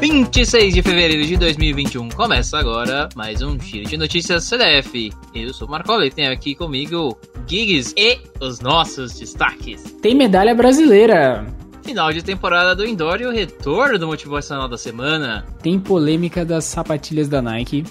26 0.00 0.72
de 0.72 0.82
fevereiro 0.82 1.26
de 1.26 1.36
2021. 1.36 2.08
Começa 2.08 2.58
agora 2.58 3.06
mais 3.14 3.42
um 3.42 3.60
Giro 3.60 3.86
de 3.86 3.98
Notícias 3.98 4.44
CDF. 4.44 5.12
Eu 5.34 5.52
sou 5.52 5.68
o 5.68 5.70
Marcola 5.70 6.06
e 6.06 6.10
tenho 6.10 6.32
aqui 6.32 6.54
comigo 6.54 7.18
Gigs 7.46 7.92
e 7.98 8.18
os 8.40 8.60
nossos 8.60 9.18
destaques. 9.18 9.94
Tem 10.00 10.14
medalha 10.14 10.54
brasileira. 10.54 11.46
Final 11.82 12.14
de 12.14 12.22
temporada 12.22 12.74
do 12.74 12.86
Indoor 12.86 13.20
e 13.20 13.26
o 13.26 13.30
retorno 13.30 13.98
do 13.98 14.06
motivacional 14.06 14.68
da 14.68 14.78
semana. 14.78 15.44
Tem 15.62 15.78
polêmica 15.78 16.46
das 16.46 16.64
sapatilhas 16.64 17.28
da 17.28 17.42
Nike. 17.42 17.84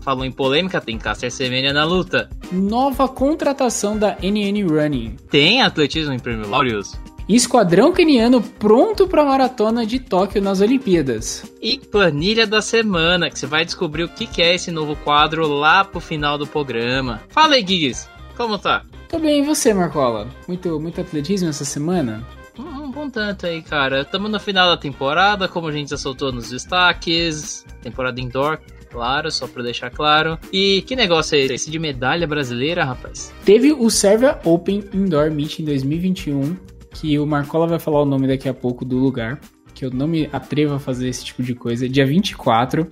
Falou 0.00 0.24
em 0.24 0.30
polêmica, 0.30 0.80
tem 0.80 0.96
Caster 0.96 1.32
Semenya 1.32 1.72
na 1.72 1.84
luta. 1.84 2.30
Nova 2.52 3.08
contratação 3.08 3.98
da 3.98 4.16
NN 4.22 4.64
Running. 4.64 5.16
Tem 5.28 5.60
atletismo 5.60 6.12
em 6.12 6.20
Prêmio 6.20 6.48
Laureus. 6.48 6.96
Esquadrão 7.28 7.92
keniano 7.92 8.40
pronto 8.40 9.06
para 9.06 9.20
a 9.20 9.26
maratona 9.26 9.84
de 9.84 9.98
Tóquio 9.98 10.40
nas 10.40 10.62
Olimpíadas. 10.62 11.44
E 11.60 11.78
planilha 11.78 12.46
da 12.46 12.62
semana, 12.62 13.28
que 13.28 13.38
você 13.38 13.46
vai 13.46 13.66
descobrir 13.66 14.04
o 14.04 14.08
que 14.08 14.40
é 14.40 14.54
esse 14.54 14.70
novo 14.70 14.96
quadro 14.96 15.46
lá 15.46 15.84
pro 15.84 16.00
final 16.00 16.38
do 16.38 16.46
programa. 16.46 17.20
Fala 17.28 17.56
aí, 17.56 17.66
Gigs, 17.66 18.08
como 18.34 18.58
tá? 18.58 18.82
Tô 19.10 19.18
bem, 19.18 19.42
e 19.42 19.44
você, 19.44 19.74
Marcola? 19.74 20.26
Muito, 20.48 20.80
muito 20.80 21.02
atletismo 21.02 21.50
essa 21.50 21.66
semana? 21.66 22.26
Um, 22.58 22.84
um 22.84 22.90
bom 22.90 23.10
tanto 23.10 23.44
aí, 23.44 23.60
cara. 23.60 24.00
Estamos 24.00 24.30
no 24.30 24.40
final 24.40 24.70
da 24.70 24.78
temporada, 24.78 25.46
como 25.48 25.68
a 25.68 25.72
gente 25.72 25.90
já 25.90 25.98
soltou 25.98 26.32
nos 26.32 26.48
destaques. 26.48 27.62
Temporada 27.82 28.18
indoor, 28.22 28.58
claro, 28.90 29.30
só 29.30 29.46
pra 29.46 29.62
deixar 29.62 29.90
claro. 29.90 30.38
E 30.50 30.80
que 30.80 30.96
negócio 30.96 31.36
é 31.36 31.40
esse 31.40 31.70
de 31.70 31.78
medalha 31.78 32.26
brasileira, 32.26 32.84
rapaz? 32.84 33.34
Teve 33.44 33.70
o 33.70 33.90
Servia 33.90 34.40
Open 34.44 34.82
Indoor 34.94 35.30
Meet 35.30 35.58
em 35.58 35.64
2021 35.66 36.77
que 36.90 37.18
o 37.18 37.26
Marcola 37.26 37.66
vai 37.66 37.78
falar 37.78 38.02
o 38.02 38.04
nome 38.04 38.26
daqui 38.26 38.48
a 38.48 38.54
pouco 38.54 38.84
do 38.84 38.96
lugar, 38.96 39.40
que 39.74 39.84
eu 39.84 39.90
não 39.90 40.08
me 40.08 40.28
atrevo 40.32 40.74
a 40.74 40.78
fazer 40.78 41.08
esse 41.08 41.24
tipo 41.24 41.42
de 41.42 41.54
coisa. 41.54 41.88
Dia 41.88 42.06
24. 42.06 42.86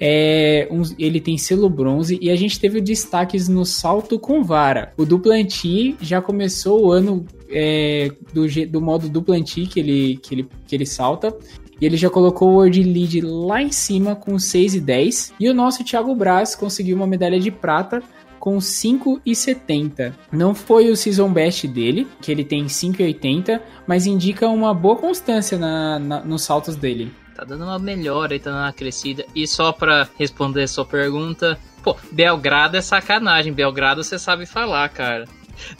É, 0.00 0.68
um, 0.70 0.82
ele 0.96 1.20
tem 1.20 1.36
selo 1.36 1.68
bronze 1.68 2.18
e 2.22 2.30
a 2.30 2.36
gente 2.36 2.60
teve 2.60 2.80
destaques 2.80 3.48
no 3.48 3.64
salto 3.64 4.18
com 4.18 4.44
vara. 4.44 4.92
O 4.96 5.04
Duplanti 5.04 5.96
já 6.00 6.22
começou 6.22 6.86
o 6.86 6.92
ano 6.92 7.26
é, 7.50 8.12
do, 8.32 8.46
do 8.68 8.80
modo 8.80 9.08
Duplanti 9.08 9.66
que 9.66 9.80
ele, 9.80 10.16
que, 10.18 10.34
ele, 10.34 10.48
que 10.66 10.76
ele 10.76 10.86
salta. 10.86 11.36
E 11.80 11.86
ele 11.86 11.96
já 11.96 12.10
colocou 12.10 12.50
o 12.50 12.54
World 12.54 12.82
Lead 12.82 13.20
lá 13.20 13.62
em 13.62 13.70
cima 13.70 14.16
com 14.16 14.38
6 14.38 14.74
e 14.74 14.80
10. 14.80 15.34
E 15.38 15.48
o 15.48 15.54
nosso 15.54 15.84
Thiago 15.84 16.14
Braz 16.14 16.56
conseguiu 16.56 16.96
uma 16.96 17.06
medalha 17.06 17.38
de 17.38 17.50
prata 17.50 18.02
com 18.38 18.58
5,70. 18.58 20.14
Não 20.32 20.54
foi 20.54 20.90
o 20.90 20.96
season 20.96 21.32
best 21.32 21.66
dele, 21.66 22.06
que 22.20 22.30
ele 22.30 22.44
tem 22.44 22.66
5,80, 22.66 23.60
mas 23.86 24.06
indica 24.06 24.48
uma 24.48 24.72
boa 24.72 24.96
constância 24.96 25.58
na, 25.58 25.98
na, 25.98 26.20
nos 26.20 26.42
saltos 26.42 26.76
dele. 26.76 27.12
Tá 27.34 27.44
dando 27.44 27.64
uma 27.64 27.78
melhora 27.78 28.34
e 28.34 28.38
tá 28.38 28.50
dando 28.50 28.62
uma 28.62 28.72
crescida. 28.72 29.24
E 29.34 29.46
só 29.46 29.72
pra 29.72 30.08
responder 30.18 30.64
a 30.64 30.68
sua 30.68 30.84
pergunta, 30.84 31.58
pô, 31.82 31.96
Belgrado 32.10 32.76
é 32.76 32.80
sacanagem. 32.80 33.52
Belgrado 33.52 34.02
você 34.02 34.18
sabe 34.18 34.46
falar, 34.46 34.88
cara. 34.88 35.24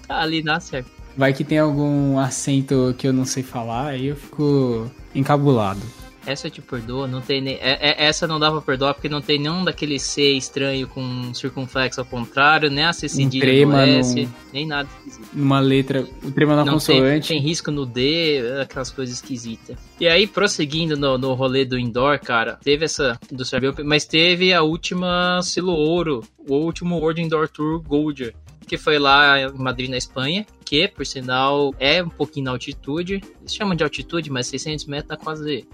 Tá 0.08 0.20
ali 0.20 0.42
na 0.42 0.58
certa. 0.58 0.90
Vai 1.16 1.32
que 1.32 1.44
tem 1.44 1.58
algum 1.58 2.18
acento 2.18 2.94
que 2.98 3.06
eu 3.06 3.12
não 3.12 3.24
sei 3.24 3.44
falar, 3.44 3.88
aí 3.90 4.06
eu 4.06 4.16
fico 4.16 4.90
encabulado. 5.14 5.80
Essa 6.28 6.48
eu 6.48 6.50
te 6.50 6.60
perdoo, 6.60 7.06
não 7.08 7.22
tem 7.22 7.40
nem. 7.40 7.54
É, 7.54 7.78
é, 7.80 8.04
essa 8.04 8.26
não 8.26 8.38
dá 8.38 8.50
pra 8.50 8.60
perdoar 8.60 8.92
porque 8.92 9.08
não 9.08 9.22
tem 9.22 9.38
nenhum 9.38 9.64
daquele 9.64 9.98
C 9.98 10.32
estranho 10.32 10.86
com 10.86 11.32
circunflexo 11.32 12.00
ao 12.00 12.06
contrário, 12.06 12.68
nem 12.70 12.84
a 12.84 12.92
C 12.92 13.08
cedilha 13.08 13.66
um 13.66 13.74
S, 13.78 14.26
no... 14.26 14.34
nem 14.52 14.66
nada 14.66 14.86
esquisito. 15.06 15.26
Numa 15.32 15.58
letra, 15.58 16.06
o 16.22 16.30
trema 16.30 16.54
na 16.54 16.66
não 16.66 16.74
consoante. 16.74 17.28
Tem, 17.28 17.38
tem, 17.38 17.40
risco 17.40 17.70
no 17.70 17.86
D, 17.86 18.42
aquelas 18.60 18.90
coisas 18.90 19.14
esquisitas. 19.16 19.78
E 19.98 20.06
aí, 20.06 20.26
prosseguindo 20.26 20.98
no, 20.98 21.16
no 21.16 21.32
rolê 21.32 21.64
do 21.64 21.78
indoor, 21.78 22.20
cara, 22.20 22.58
teve 22.62 22.84
essa 22.84 23.18
do 23.32 23.42
Serbian, 23.42 23.72
mas 23.82 24.04
teve 24.04 24.52
a 24.52 24.60
última 24.60 25.40
Silo 25.42 25.72
Ouro, 25.72 26.22
o 26.46 26.56
último 26.56 26.98
World 26.98 27.22
Indoor 27.22 27.48
Tour 27.48 27.80
Gold 27.80 28.34
que 28.68 28.76
foi 28.76 28.98
lá 28.98 29.40
em 29.40 29.52
Madrid, 29.54 29.88
na 29.88 29.96
Espanha, 29.96 30.44
que, 30.62 30.86
por 30.86 31.06
sinal, 31.06 31.74
é 31.78 32.02
um 32.02 32.10
pouquinho 32.10 32.44
na 32.44 32.50
altitude. 32.50 33.22
Eles 33.40 33.54
chamam 33.54 33.74
de 33.74 33.82
altitude, 33.82 34.30
mas 34.30 34.46
600 34.46 34.84
metros 34.84 35.08
dá 35.08 35.16
quase 35.16 35.66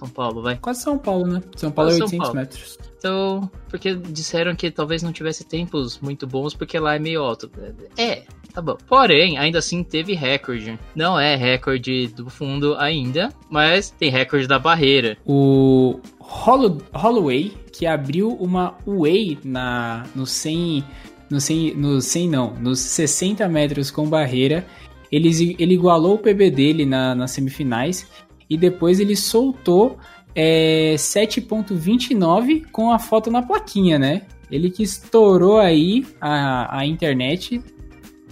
são 0.00 0.08
Paulo, 0.08 0.40
vai. 0.40 0.56
Quase 0.56 0.80
São 0.80 0.98
Paulo, 0.98 1.26
né? 1.26 1.42
São 1.56 1.70
Paulo 1.70 1.90
Quase 1.90 2.00
é 2.00 2.04
800 2.04 2.32
metros. 2.32 2.78
Então, 2.96 3.50
porque 3.68 3.94
disseram 3.94 4.54
que 4.56 4.70
talvez 4.70 5.02
não 5.02 5.12
tivesse 5.12 5.44
tempos 5.44 5.98
muito 6.00 6.26
bons 6.26 6.54
porque 6.54 6.78
lá 6.78 6.96
é 6.96 6.98
meio 6.98 7.22
alto. 7.22 7.50
É, 7.98 8.22
tá 8.52 8.62
bom. 8.62 8.78
Porém, 8.88 9.36
ainda 9.36 9.58
assim 9.58 9.84
teve 9.84 10.14
recorde. 10.14 10.78
Não 10.94 11.20
é 11.20 11.36
recorde 11.36 12.08
do 12.08 12.30
fundo 12.30 12.76
ainda, 12.76 13.30
mas 13.50 13.90
tem 13.90 14.10
recorde 14.10 14.46
da 14.46 14.58
barreira. 14.58 15.18
O 15.26 16.00
Holloway, 16.18 17.54
que 17.72 17.86
abriu 17.86 18.30
uma 18.32 18.74
Way 18.86 19.38
na, 19.44 20.06
no 20.14 20.24
100, 20.24 20.82
no 21.28 21.40
100, 21.40 21.74
no 21.74 22.00
100 22.00 22.28
não, 22.28 22.54
nos 22.54 22.80
60 22.80 23.46
metros 23.48 23.90
com 23.90 24.08
barreira, 24.08 24.66
ele, 25.12 25.56
ele 25.58 25.74
igualou 25.74 26.14
o 26.14 26.18
PB 26.18 26.50
dele 26.50 26.86
na, 26.86 27.14
nas 27.14 27.32
semifinais 27.32 28.06
e 28.50 28.56
depois 28.56 28.98
ele 28.98 29.14
soltou 29.14 29.96
é, 30.34 30.94
7.29 30.96 32.66
com 32.72 32.90
a 32.90 32.98
foto 32.98 33.30
na 33.30 33.40
plaquinha, 33.40 33.98
né? 33.98 34.22
Ele 34.50 34.68
que 34.68 34.82
estourou 34.82 35.58
aí 35.58 36.04
a, 36.20 36.80
a 36.80 36.86
internet 36.86 37.62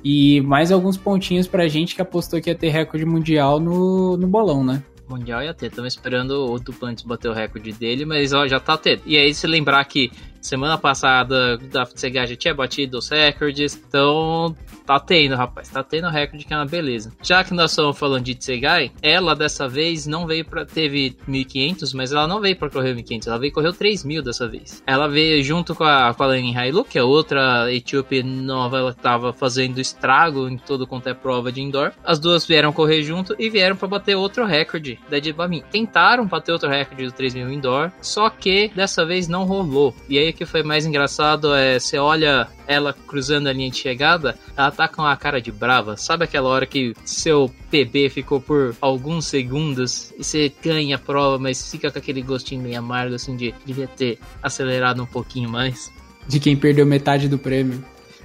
e 0.03 0.41
mais 0.41 0.73
alguns 0.73 0.97
pontinhos 0.97 1.47
pra 1.47 1.69
gente 1.69 1.95
que 1.95 2.03
apostou 2.03 2.41
que 2.41 2.51
ia 2.51 2.57
ter 2.57 2.71
recorde 2.71 3.07
mundial 3.07 3.61
no, 3.61 4.17
no 4.17 4.27
bolão, 4.27 4.65
né? 4.65 4.83
Mundial 5.09 5.43
ia 5.43 5.55
ter, 5.55 5.69
estamos 5.69 5.95
esperando 5.95 6.53
o 6.53 6.59
Duplantis 6.59 7.05
bater 7.05 7.31
o 7.31 7.33
recorde 7.33 7.73
dele, 7.73 8.05
mas 8.05 8.33
ó, 8.33 8.47
já 8.47 8.61
tá 8.61 8.77
tendo. 8.77 9.03
E 9.07 9.17
aí, 9.17 9.33
se 9.33 9.47
lembrar 9.47 9.83
que 9.87 10.11
Semana 10.41 10.79
passada 10.79 11.57
da 11.57 11.87
Sega 11.87 12.27
já 12.27 12.37
tinha 12.37 12.55
batido 12.55 12.99
os 12.99 13.09
recordes, 13.09 13.77
então 13.77 14.55
tá 14.89 14.99
tendo, 14.99 15.35
rapaz, 15.35 15.69
tá 15.69 15.83
tendo 15.83 16.09
recorde 16.09 16.47
que 16.47 16.55
é 16.55 16.57
uma 16.57 16.65
beleza. 16.65 17.13
Já 17.23 17.45
que 17.45 17.53
nós 17.53 17.73
estamos 17.73 17.99
falando 17.99 18.25
de 18.25 18.35
Tsegai, 18.35 18.91
ela 19.03 19.35
dessa 19.35 19.69
vez 19.69 20.07
não 20.07 20.27
veio 20.27 20.47
para 20.47 20.65
teve 20.65 21.15
1500, 21.27 21.93
mas 21.93 22.11
ela 22.11 22.27
não 22.27 22.41
veio 22.41 22.57
para 22.57 22.71
correr 22.71 22.95
1500, 22.95 23.29
ela 23.29 23.39
veio 23.39 23.53
correr 23.53 23.73
3000 23.73 24.23
dessa 24.23 24.49
vez. 24.49 24.83
Ela 24.87 25.07
veio 25.07 25.43
junto 25.43 25.75
com 25.75 25.85
a, 25.85 26.15
com 26.15 26.23
a 26.23 26.27
Lenin 26.29 26.57
Hailu, 26.57 26.85
que 26.85 26.99
é 26.99 27.03
outra 27.03 27.71
etíope 27.71 28.23
nova, 28.23 28.79
ela 28.79 28.95
tava 28.95 29.33
fazendo 29.33 29.79
estrago 29.79 30.49
em 30.49 30.57
todo 30.57 30.87
quanto 30.87 31.09
é 31.09 31.15
prova 31.15 31.53
de 31.53 31.61
indoor. 31.61 31.93
As 32.03 32.19
duas 32.19 32.47
vieram 32.47 32.73
correr 32.73 33.03
junto 33.03 33.37
e 33.39 33.51
vieram 33.51 33.77
para 33.77 33.89
bater 33.89 34.17
outro 34.17 34.47
recorde 34.47 34.99
da 35.11 35.21
Jibamin. 35.21 35.63
Tentaram 35.71 36.27
bater 36.27 36.53
outro 36.53 36.69
recorde 36.69 37.05
do 37.05 37.13
3000 37.13 37.53
indoor, 37.53 37.93
só 38.01 38.31
que 38.31 38.71
dessa 38.75 39.05
vez 39.05 39.29
não 39.29 39.45
rolou. 39.45 39.95
E 40.09 40.19
aí 40.19 40.28
que 40.33 40.47
foi 40.47 40.63
mais 40.63 40.87
engraçado 40.87 41.55
é 41.55 41.79
você 41.79 41.99
olha 41.99 42.49
ela 42.67 42.93
cruzando 42.93 43.49
a 43.49 43.53
linha 43.53 43.71
de 43.71 43.77
chegada, 43.77 44.39
ela 44.57 44.71
tá 44.71 44.89
com 44.89 45.03
a 45.03 45.17
cara 45.17 45.41
de 45.41 45.51
brava. 45.51 45.97
Sabe 45.97 46.25
aquela 46.25 46.49
hora 46.49 46.67
que 46.67 46.95
seu 47.05 47.51
PB 47.71 48.11
ficou 48.11 48.41
por 48.41 48.77
alguns 48.81 49.27
segundos 49.27 50.13
e 50.19 50.25
você 50.25 50.53
ganha 50.63 50.97
a 50.97 50.99
prova, 50.99 51.39
mas 51.39 51.71
fica 51.71 51.91
com 51.91 51.99
aquele 51.99 52.23
gostinho 52.23 52.63
meio 52.63 52.79
amargo 52.79 53.15
assim 53.15 53.37
de 53.37 53.55
devia 53.65 53.87
ter 53.87 54.19
acelerado 54.43 55.03
um 55.03 55.07
pouquinho 55.07 55.49
mais? 55.49 55.93
De 56.27 56.39
quem 56.39 56.57
perdeu 56.57 56.85
metade 56.85 57.29
do 57.29 57.39
prêmio. 57.39 57.83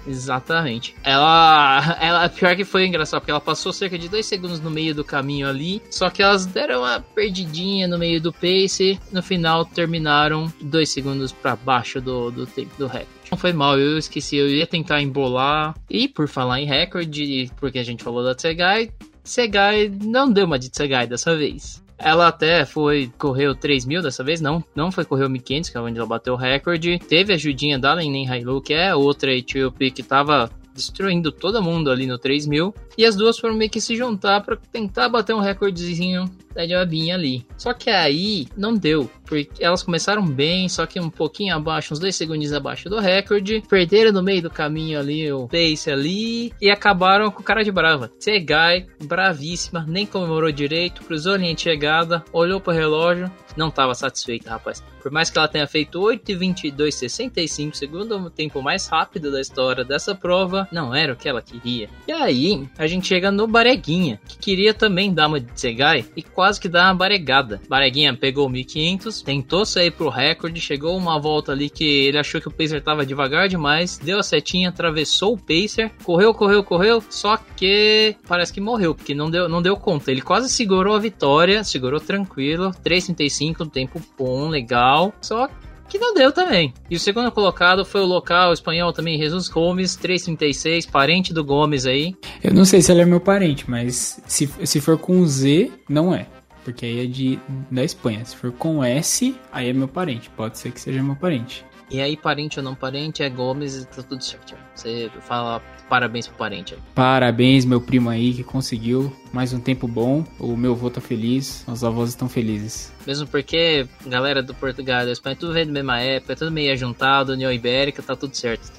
Exatamente. 0.08 0.96
Ela, 1.04 1.98
ela, 2.02 2.30
pior 2.30 2.56
que 2.56 2.64
foi 2.64 2.86
engraçado, 2.86 3.22
porque 3.22 3.32
ela 3.32 3.42
passou 3.42 3.72
cerca 3.72 3.98
de 3.98 4.10
dois 4.10 4.26
segundos 4.26 4.60
no 4.60 4.70
meio 4.70 4.94
do 4.94 5.04
caminho 5.04 5.48
ali, 5.48 5.82
só 5.90 6.10
que 6.10 6.22
elas 6.22 6.46
deram 6.46 6.80
uma 6.80 7.00
perdidinha 7.00 7.88
no 7.88 7.98
meio 7.98 8.22
do 8.22 8.34
pace, 8.34 9.00
no 9.12 9.24
final 9.24 9.66
terminaram 9.66 10.52
dois 10.62 10.90
segundos 10.90 11.32
para 11.32 11.56
baixo 11.56 12.02
do, 12.02 12.32
do 12.32 12.46
tempo 12.46 12.72
do 12.78 12.88
recorde. 12.88 13.24
Não 13.32 13.38
foi 13.38 13.52
mal, 13.52 13.80
eu 13.80 13.98
esqueci, 13.98 14.36
eu 14.36 14.48
ia 14.48 14.68
tentar 14.68 15.02
embolar. 15.02 15.74
E 15.90 16.08
por 16.08 16.28
falar 16.28 16.62
em 16.62 16.68
recorde, 16.68 17.50
porque 17.58 17.80
a 17.80 17.84
gente 17.84 18.04
falou 18.04 18.24
da 18.24 18.36
Tsegai, 18.36 18.92
Tsegai 19.24 19.92
não 20.04 20.32
deu 20.32 20.46
uma 20.46 20.60
de 20.60 20.70
Tsegai 20.70 21.08
dessa 21.08 21.36
vez. 21.36 21.83
Ela 22.04 22.28
até 22.28 22.66
foi, 22.66 23.10
correu 23.18 23.56
3 23.56 23.86
mil 23.86 24.02
dessa 24.02 24.24
vez, 24.24 24.42
não, 24.42 24.62
não 24.76 24.92
foi 24.92 25.06
correr 25.06 25.24
o 25.24 25.30
1500, 25.30 25.70
que 25.70 25.78
é 25.78 25.80
onde 25.80 25.98
ela 25.98 26.08
bateu 26.08 26.34
o 26.34 26.38
recorde. 26.38 27.00
Teve 27.00 27.32
a 27.32 27.36
ajudinha 27.36 27.80
da 27.80 27.94
Lenin 27.94 28.28
Hailu, 28.28 28.62
que 28.62 28.74
é 28.74 28.94
outra 28.94 29.34
etíope 29.34 29.90
que 29.90 30.04
tava 30.04 30.52
destruindo 30.74 31.32
todo 31.32 31.62
mundo 31.62 31.92
ali 31.92 32.08
no 32.08 32.18
3000. 32.18 32.74
E 32.98 33.06
as 33.06 33.16
duas 33.16 33.38
foram 33.38 33.56
meio 33.56 33.70
que 33.70 33.82
se 33.82 33.96
juntar 33.96 34.42
para 34.42 34.58
tentar 34.72 35.10
bater 35.10 35.34
um 35.34 35.40
recordezinho 35.40 36.26
da 36.54 36.66
Diabinha 36.66 37.16
ali. 37.16 37.46
Só 37.58 37.74
que 37.74 37.90
aí 37.90 38.48
não 38.56 38.76
deu, 38.76 39.10
porque 39.26 39.50
elas 39.60 39.84
começaram 39.84 40.26
bem, 40.26 40.70
só 40.70 40.86
que 40.86 41.00
um 41.00 41.10
pouquinho 41.10 41.56
abaixo, 41.56 41.94
uns 41.94 42.00
dois 42.00 42.16
segundos 42.16 42.54
abaixo 42.54 42.90
do 42.90 43.00
recorde. 43.00 43.64
Perderam 43.68 44.12
no 44.12 44.24
meio 44.24 44.42
do 44.42 44.50
caminho 44.50 45.00
ali 45.00 45.32
o 45.32 45.48
pace 45.48 45.90
ali 45.90 46.54
e 46.62 46.70
acabaram 46.70 47.32
com 47.32 47.44
cara 47.44 47.64
de 47.64 47.72
brava. 47.72 48.08
Tsegai, 48.20 48.86
bravíssima, 49.04 49.86
nem 49.88 50.06
comemorou 50.06 50.52
direito, 50.52 51.04
cruzou 51.04 51.34
a 51.34 51.38
linha 51.38 51.56
de 51.56 51.62
chegada, 51.62 52.24
olhou 52.32 52.62
pro 52.62 52.74
relógio, 52.74 53.32
não 53.56 53.70
estava 53.70 53.94
satisfeita, 53.94 54.50
rapaz. 54.50 54.84
Por 55.02 55.12
mais 55.12 55.30
que 55.30 55.38
ela 55.38 55.48
tenha 55.48 55.68
feito 55.68 56.00
8,22,65, 56.00 57.74
segundo 57.74 58.18
o 58.18 58.30
tempo 58.30 58.62
mais 58.62 58.88
rápido 58.88 59.32
da 59.32 59.42
história 59.42 59.84
dessa 59.84 60.16
prova, 60.16 60.68
não 60.72 60.96
era 60.96 61.14
o 61.14 61.16
que 61.16 61.28
ela 61.28 61.42
queria. 61.42 61.90
E 62.08 62.12
aí, 62.12 62.68
a 62.78 62.88
gente 62.88 63.08
chega 63.08 63.30
no 63.32 63.46
Bareguinha, 63.46 64.20
que 64.28 64.38
queria 64.38 64.74
também 64.74 65.14
dar 65.14 65.28
uma 65.28 65.40
de 65.40 65.60
Segai 65.60 66.06
e 66.16 66.22
quase 66.22 66.60
que 66.60 66.70
dar 66.70 66.86
uma 66.86 66.96
baregada. 66.96 67.62
Bareguinha 67.68 68.16
pegou 68.16 68.48
1500, 68.50 69.22
tentou 69.22 69.66
sair 69.66 69.92
pro 69.92 70.10
recorde, 70.10 70.60
chegou 70.62 70.96
uma 70.98 71.20
volta 71.20 71.52
ali 71.52 71.70
que 71.70 71.84
ele 71.84 72.18
achou 72.18 72.40
que 72.40 72.48
o 72.48 72.52
Pacer 72.52 72.82
tava 72.82 73.06
devagar 73.06 73.50
demais, 73.50 73.98
deu 73.98 74.20
a 74.20 74.24
setinha, 74.24 74.70
atravessou 74.70 75.34
o 75.34 75.38
Pacer, 75.38 75.92
correu, 76.04 76.34
correu, 76.34 76.64
correu, 76.64 77.04
só 77.10 77.38
que 77.58 78.16
parece 78.28 78.54
que 78.54 78.62
morreu, 78.62 78.96
porque 78.96 79.14
não 79.14 79.30
deu, 79.30 79.50
não 79.50 79.62
deu 79.62 79.76
conta. 79.76 80.12
Ele 80.12 80.22
quase 80.22 80.50
segurou 80.50 80.96
a 80.96 81.00
vitória, 81.00 81.64
segurou 81.64 82.00
tranquilo, 82.00 82.72
3,35, 82.84 83.43
tempo 83.52 84.00
bom, 84.18 84.48
legal, 84.48 85.12
só 85.22 85.50
que 85.90 86.00
não 86.00 86.14
deu 86.14 86.32
também. 86.32 86.74
E 86.90 86.96
o 86.96 87.00
segundo 87.00 87.32
colocado 87.32 87.84
foi 87.84 88.02
o 88.02 88.06
local 88.06 88.54
espanhol 88.54 88.94
também, 88.94 89.18
Jesus 89.18 89.48
Gomes, 89.48 89.96
336, 89.96 90.86
parente 90.86 91.34
do 91.34 91.44
Gomes 91.44 91.86
aí. 91.86 92.16
Eu 92.44 92.54
não 92.54 92.66
sei 92.66 92.82
se 92.82 92.92
ele 92.92 93.02
é 93.02 93.06
meu 93.06 93.20
parente, 93.20 93.70
mas 93.70 94.22
se, 94.26 94.50
se 94.64 94.82
for 94.82 94.98
com 94.98 95.24
Z, 95.26 95.72
não 95.90 96.14
é. 96.14 96.28
Porque 96.64 96.86
aí 96.86 97.04
é 97.04 97.06
de, 97.06 97.40
da 97.70 97.84
Espanha. 97.84 98.24
Se 98.26 98.36
for 98.36 98.52
com 98.52 98.84
S, 98.84 99.36
aí 99.52 99.70
é 99.70 99.74
meu 99.74 99.88
parente. 99.88 100.30
Pode 100.32 100.58
ser 100.58 100.72
que 100.72 100.80
seja 100.80 101.04
meu 101.04 101.16
parente. 101.16 101.66
E 101.94 102.02
aí, 102.02 102.18
parente 102.18 102.58
ou 102.58 102.66
não 102.66 102.74
parente, 102.74 103.22
é 103.22 103.30
Gomes 103.30 103.84
e 103.84 103.86
tá 103.86 104.02
tudo 104.02 104.24
certo. 104.24 104.56
Você 104.74 105.12
fala 105.22 105.62
parabéns 105.88 106.28
pro 106.28 106.36
parente. 106.38 106.76
Parabéns, 106.96 107.66
meu 107.66 107.80
primo 107.80 108.10
aí, 108.10 108.34
que 108.34 108.44
conseguiu 108.44 109.16
mais 109.32 109.54
um 109.54 109.60
tempo 109.60 109.88
bom. 109.88 110.26
O 110.40 110.58
meu 110.58 110.72
avô 110.72 110.90
tá 110.90 111.00
feliz, 111.00 111.64
os 111.68 111.84
avós 111.84 112.10
estão 112.10 112.28
felizes. 112.28 112.92
Mesmo 113.06 113.28
porque, 113.28 113.88
galera 114.08 114.42
do 114.42 114.56
Portugal 114.56 115.04
e 115.04 115.06
da 115.06 115.12
Espanha, 115.12 115.36
tudo 115.36 115.54
vem 115.54 115.68
da 115.68 115.72
mesma 115.72 116.00
época, 116.00 116.36
tudo 116.36 116.50
meio 116.50 116.72
ajuntado, 116.74 117.34
União 117.34 117.52
Ibérica, 117.52 118.02
tá 118.02 118.16
tudo 118.16 118.36
certo. 118.36 118.72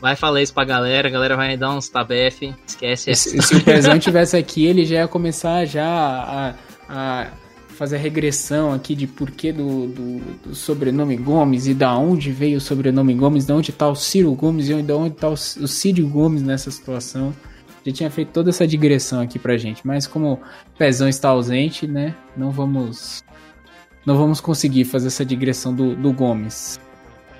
Vai 0.00 0.14
falar 0.14 0.42
isso 0.42 0.54
pra 0.54 0.64
galera, 0.64 1.08
a 1.08 1.10
galera 1.10 1.36
vai 1.36 1.56
dar 1.56 1.70
uns 1.70 1.88
tabef, 1.88 2.54
esquece. 2.66 3.14
Se, 3.14 3.42
se 3.42 3.56
o 3.56 3.64
Pezão 3.64 3.98
tivesse 4.00 4.36
aqui, 4.36 4.64
ele 4.66 4.84
já 4.84 4.96
ia 4.96 5.08
começar 5.08 5.64
já 5.64 5.84
a, 5.84 6.54
a 6.92 7.28
fazer 7.68 7.96
a 7.96 7.98
regressão 7.98 8.70
aqui 8.70 8.94
de 8.94 9.06
porquê 9.06 9.50
do, 9.50 9.86
do, 9.86 10.20
do, 10.44 10.54
sobrenome 10.54 11.16
Gomes 11.16 11.66
e 11.66 11.72
da 11.72 11.96
onde 11.96 12.30
veio 12.30 12.58
o 12.58 12.60
sobrenome 12.60 13.14
Gomes, 13.14 13.46
de 13.46 13.52
onde 13.52 13.70
está 13.70 13.88
o 13.88 13.94
Ciro 13.94 14.32
Gomes 14.34 14.68
e 14.68 14.82
de 14.82 14.92
onde 14.92 15.14
está 15.14 15.28
o, 15.28 15.32
o 15.32 15.66
Círio 15.66 16.06
Gomes 16.06 16.42
nessa 16.42 16.70
situação. 16.70 17.34
Já 17.84 17.92
tinha 17.92 18.10
feito 18.10 18.30
toda 18.30 18.50
essa 18.50 18.66
digressão 18.66 19.22
aqui 19.22 19.38
pra 19.38 19.56
gente, 19.56 19.84
mas 19.86 20.06
como 20.06 20.34
o 20.34 20.38
Pezão 20.78 21.08
está 21.08 21.30
ausente, 21.30 21.86
né, 21.86 22.14
não 22.36 22.50
vamos 22.50 23.24
não 24.04 24.16
vamos 24.16 24.40
conseguir 24.40 24.84
fazer 24.84 25.06
essa 25.06 25.24
digressão 25.24 25.74
do, 25.74 25.96
do 25.96 26.12
Gomes. 26.12 26.78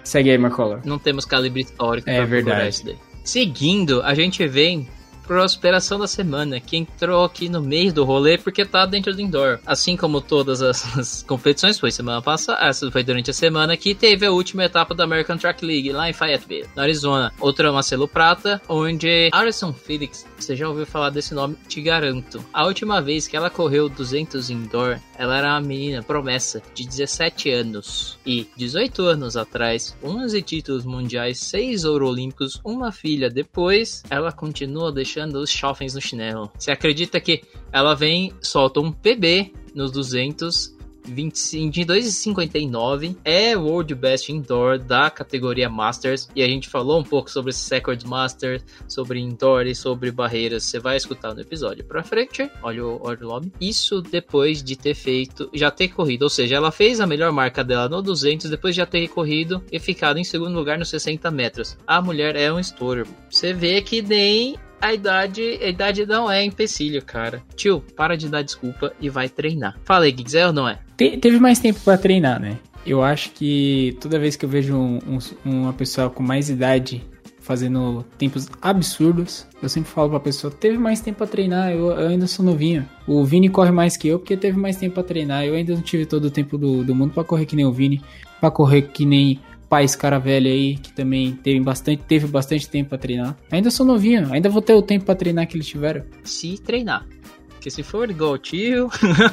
Segue 0.02 0.30
aí, 0.30 0.38
Marcola. 0.38 0.80
Não 0.84 0.98
temos 0.98 1.24
calibre 1.24 1.60
histórico 1.60 2.08
é 2.08 2.24
verdade. 2.24 2.96
Seguindo, 3.22 4.02
a 4.02 4.14
gente 4.14 4.46
vem 4.48 4.88
prosperação 5.32 5.98
da 5.98 6.06
semana, 6.06 6.60
que 6.60 6.76
entrou 6.76 7.24
aqui 7.24 7.48
no 7.48 7.62
meio 7.62 7.90
do 7.90 8.04
rolê 8.04 8.36
porque 8.36 8.66
tá 8.66 8.84
dentro 8.84 9.14
do 9.14 9.22
indoor. 9.22 9.58
Assim 9.64 9.96
como 9.96 10.20
todas 10.20 10.60
as, 10.60 11.22
competições, 11.26 11.80
foi 11.80 11.90
semana 11.90 12.20
passada, 12.20 12.62
essa 12.66 12.90
foi 12.90 13.02
durante 13.02 13.30
a 13.30 13.34
semana 13.34 13.74
que 13.76 13.94
teve 13.94 14.26
a 14.26 14.30
última 14.30 14.64
etapa 14.64 14.94
da 14.94 15.04
American 15.04 15.38
Track 15.38 15.64
League 15.64 15.90
lá 15.90 16.10
em 16.10 16.12
Fayetteville, 16.12 16.68
na 16.76 16.82
Arizona. 16.82 17.32
Outra 17.40 17.72
uma 17.72 17.82
selo 17.82 18.06
prata, 18.06 18.60
onde 18.68 19.30
Alison 19.32 19.72
Felix, 19.72 20.26
você 20.38 20.54
já 20.54 20.68
ouviu 20.68 20.84
falar 20.84 21.08
desse 21.08 21.32
nome? 21.32 21.56
Te 21.66 21.80
garanto. 21.80 22.44
A 22.52 22.66
última 22.66 23.00
vez 23.00 23.26
que 23.26 23.36
ela 23.36 23.48
correu 23.48 23.88
200 23.88 24.50
indoor, 24.50 25.00
ela 25.22 25.38
era 25.38 25.50
uma 25.50 25.60
menina 25.60 26.02
promessa 26.02 26.60
de 26.74 26.84
17 26.84 27.48
anos. 27.48 28.18
E 28.26 28.48
18 28.56 29.02
anos 29.02 29.36
atrás, 29.36 29.96
11 30.02 30.42
títulos 30.42 30.84
mundiais, 30.84 31.38
6 31.38 31.84
ouro 31.84 32.08
olímpicos, 32.08 32.60
uma 32.64 32.90
filha 32.90 33.30
depois, 33.30 34.02
ela 34.10 34.32
continua 34.32 34.90
deixando 34.90 35.36
os 35.36 35.48
chofens 35.48 35.94
no 35.94 36.00
chinelo. 36.00 36.50
Você 36.58 36.72
acredita 36.72 37.20
que 37.20 37.44
ela 37.72 37.94
vem, 37.94 38.32
solta 38.40 38.80
um 38.80 38.90
PB 38.90 39.52
nos 39.72 39.92
200 39.92 40.76
22,59 41.08 43.16
é 43.24 43.56
World 43.56 43.94
Best 43.94 44.30
Indoor 44.30 44.78
da 44.78 45.10
categoria 45.10 45.68
Masters 45.68 46.28
e 46.34 46.42
a 46.42 46.46
gente 46.46 46.68
falou 46.68 47.00
um 47.00 47.04
pouco 47.04 47.30
sobre 47.30 47.52
Record 47.70 48.04
Masters, 48.04 48.64
sobre 48.88 49.20
Indoor 49.20 49.66
e 49.66 49.74
sobre 49.74 50.10
barreiras. 50.10 50.64
Você 50.64 50.78
vai 50.78 50.96
escutar 50.96 51.34
no 51.34 51.40
episódio 51.40 51.84
pra 51.84 52.02
frente. 52.02 52.50
Olha 52.62 52.84
o, 52.84 53.00
olha 53.02 53.18
o 53.22 53.26
lobby. 53.26 53.52
Isso 53.60 54.00
depois 54.00 54.62
de 54.62 54.76
ter 54.76 54.94
feito, 54.94 55.50
já 55.54 55.70
ter 55.70 55.88
corrido, 55.88 56.22
ou 56.22 56.30
seja, 56.30 56.56
ela 56.56 56.70
fez 56.70 57.00
a 57.00 57.06
melhor 57.06 57.32
marca 57.32 57.64
dela 57.64 57.88
no 57.88 58.02
200 58.02 58.50
depois 58.50 58.74
de 58.74 58.78
já 58.78 58.86
ter 58.86 59.06
corrido 59.08 59.62
e 59.70 59.78
ficado 59.78 60.18
em 60.18 60.24
segundo 60.24 60.54
lugar 60.54 60.78
nos 60.78 60.88
60 60.88 61.30
metros. 61.30 61.76
A 61.86 62.00
mulher 62.00 62.36
é 62.36 62.52
um 62.52 62.58
estouro. 62.58 63.06
Você 63.30 63.52
vê 63.52 63.82
que 63.82 64.02
nem 64.02 64.56
a 64.82 64.92
idade, 64.92 65.60
a 65.62 65.68
idade 65.68 66.04
não 66.04 66.28
é 66.28 66.44
empecilho, 66.44 67.00
cara. 67.02 67.40
Tio, 67.54 67.82
para 67.96 68.16
de 68.16 68.28
dar 68.28 68.42
desculpa 68.42 68.92
e 69.00 69.08
vai 69.08 69.28
treinar. 69.28 69.78
Fala 69.84 70.06
aí, 70.06 70.10
Giggs, 70.10 70.36
é 70.36 70.46
ou 70.46 70.52
não 70.52 70.68
é? 70.68 70.80
Te, 70.96 71.16
teve 71.18 71.38
mais 71.38 71.60
tempo 71.60 71.78
para 71.80 71.96
treinar, 71.96 72.40
né? 72.40 72.58
Eu 72.84 73.00
acho 73.00 73.30
que 73.30 73.96
toda 74.00 74.18
vez 74.18 74.34
que 74.34 74.44
eu 74.44 74.48
vejo 74.48 74.76
um, 74.76 74.98
um, 75.06 75.18
uma 75.44 75.72
pessoa 75.72 76.10
com 76.10 76.20
mais 76.20 76.50
idade 76.50 77.00
fazendo 77.38 78.04
tempos 78.18 78.48
absurdos, 78.60 79.46
eu 79.62 79.68
sempre 79.68 79.90
falo 79.90 80.10
pra 80.10 80.20
pessoa, 80.20 80.52
teve 80.52 80.78
mais 80.78 81.00
tempo 81.00 81.18
pra 81.18 81.26
treinar, 81.26 81.72
eu, 81.72 81.90
eu, 81.90 82.08
ainda 82.08 82.26
sou 82.26 82.44
novinho. 82.44 82.88
O 83.06 83.24
Vini 83.24 83.48
corre 83.48 83.70
mais 83.70 83.96
que 83.96 84.08
eu 84.08 84.18
porque 84.18 84.36
teve 84.36 84.58
mais 84.58 84.76
tempo 84.76 84.94
pra 84.94 85.02
treinar. 85.04 85.44
Eu 85.44 85.54
ainda 85.54 85.74
não 85.74 85.82
tive 85.82 86.06
todo 86.06 86.24
o 86.24 86.30
tempo 86.30 86.58
do, 86.58 86.82
do 86.82 86.94
mundo 86.94 87.12
para 87.14 87.22
correr 87.22 87.46
que 87.46 87.54
nem 87.54 87.64
o 87.64 87.72
Vini, 87.72 88.02
para 88.40 88.50
correr 88.50 88.82
que 88.82 89.06
nem 89.06 89.40
pai, 89.72 89.84
esse 89.84 89.96
cara 89.96 90.18
velho 90.18 90.48
aí, 90.50 90.76
que 90.76 90.92
também 90.92 91.32
teve 91.32 91.58
bastante, 91.58 92.02
teve 92.02 92.26
bastante 92.26 92.68
tempo 92.68 92.90
para 92.90 92.98
treinar. 92.98 93.34
Ainda 93.50 93.70
sou 93.70 93.86
novinho, 93.86 94.30
ainda 94.30 94.50
vou 94.50 94.60
ter 94.60 94.74
o 94.74 94.82
tempo 94.82 95.06
para 95.06 95.14
treinar 95.14 95.46
que 95.46 95.56
eles 95.56 95.66
tiveram. 95.66 96.04
Se 96.22 96.58
treinar. 96.58 97.06
Porque 97.48 97.70
se 97.70 97.82
for 97.82 98.10
igual 98.10 98.36
tio. 98.36 98.90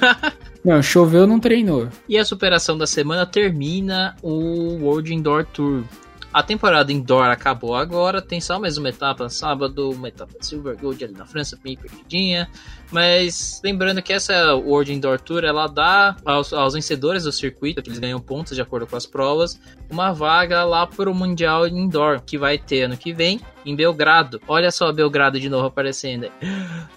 não, 0.63 0.81
choveu, 0.81 1.27
não 1.27 1.41
treinou. 1.41 1.89
E 2.07 2.18
a 2.18 2.24
superação 2.24 2.77
da 2.77 2.88
semana 2.88 3.25
termina 3.25 4.15
o 4.21 4.77
World 4.81 5.13
Indoor 5.13 5.45
Tour. 5.45 5.83
A 6.31 6.43
temporada 6.43 6.93
indoor 6.93 7.25
acabou 7.25 7.75
agora, 7.75 8.21
tem 8.21 8.39
só 8.39 8.59
mais 8.59 8.77
uma 8.77 8.89
etapa 8.89 9.27
sábado, 9.29 9.89
uma 9.89 10.09
etapa 10.09 10.33
Silver 10.41 10.77
Gold 10.77 11.03
ali 11.03 11.13
na 11.13 11.25
França, 11.25 11.57
bem 11.61 11.75
perdidinha. 11.75 12.47
Mas 12.91 13.59
lembrando 13.63 13.99
que 13.99 14.13
essa 14.13 14.53
World 14.53 14.93
Indoor 14.93 15.19
Tour 15.19 15.43
ela 15.43 15.65
dá 15.65 16.15
aos, 16.23 16.53
aos 16.53 16.75
vencedores 16.75 17.23
do 17.23 17.31
circuito, 17.31 17.81
que 17.81 17.89
eles 17.89 17.97
ganham 17.97 18.19
pontos 18.19 18.55
de 18.55 18.61
acordo 18.61 18.85
com 18.85 18.95
as 18.95 19.07
provas, 19.07 19.59
uma 19.89 20.11
vaga 20.13 20.63
lá 20.63 20.85
para 20.85 21.09
o 21.09 21.15
Mundial 21.15 21.67
Indoor, 21.67 22.21
que 22.21 22.37
vai 22.37 22.59
ter 22.59 22.83
ano 22.83 22.95
que 22.95 23.11
vem 23.11 23.41
em 23.65 23.75
Belgrado. 23.75 24.41
Olha 24.47 24.71
só 24.71 24.91
Belgrado 24.91 25.39
de 25.39 25.50
novo 25.50 25.67
aparecendo. 25.67 26.31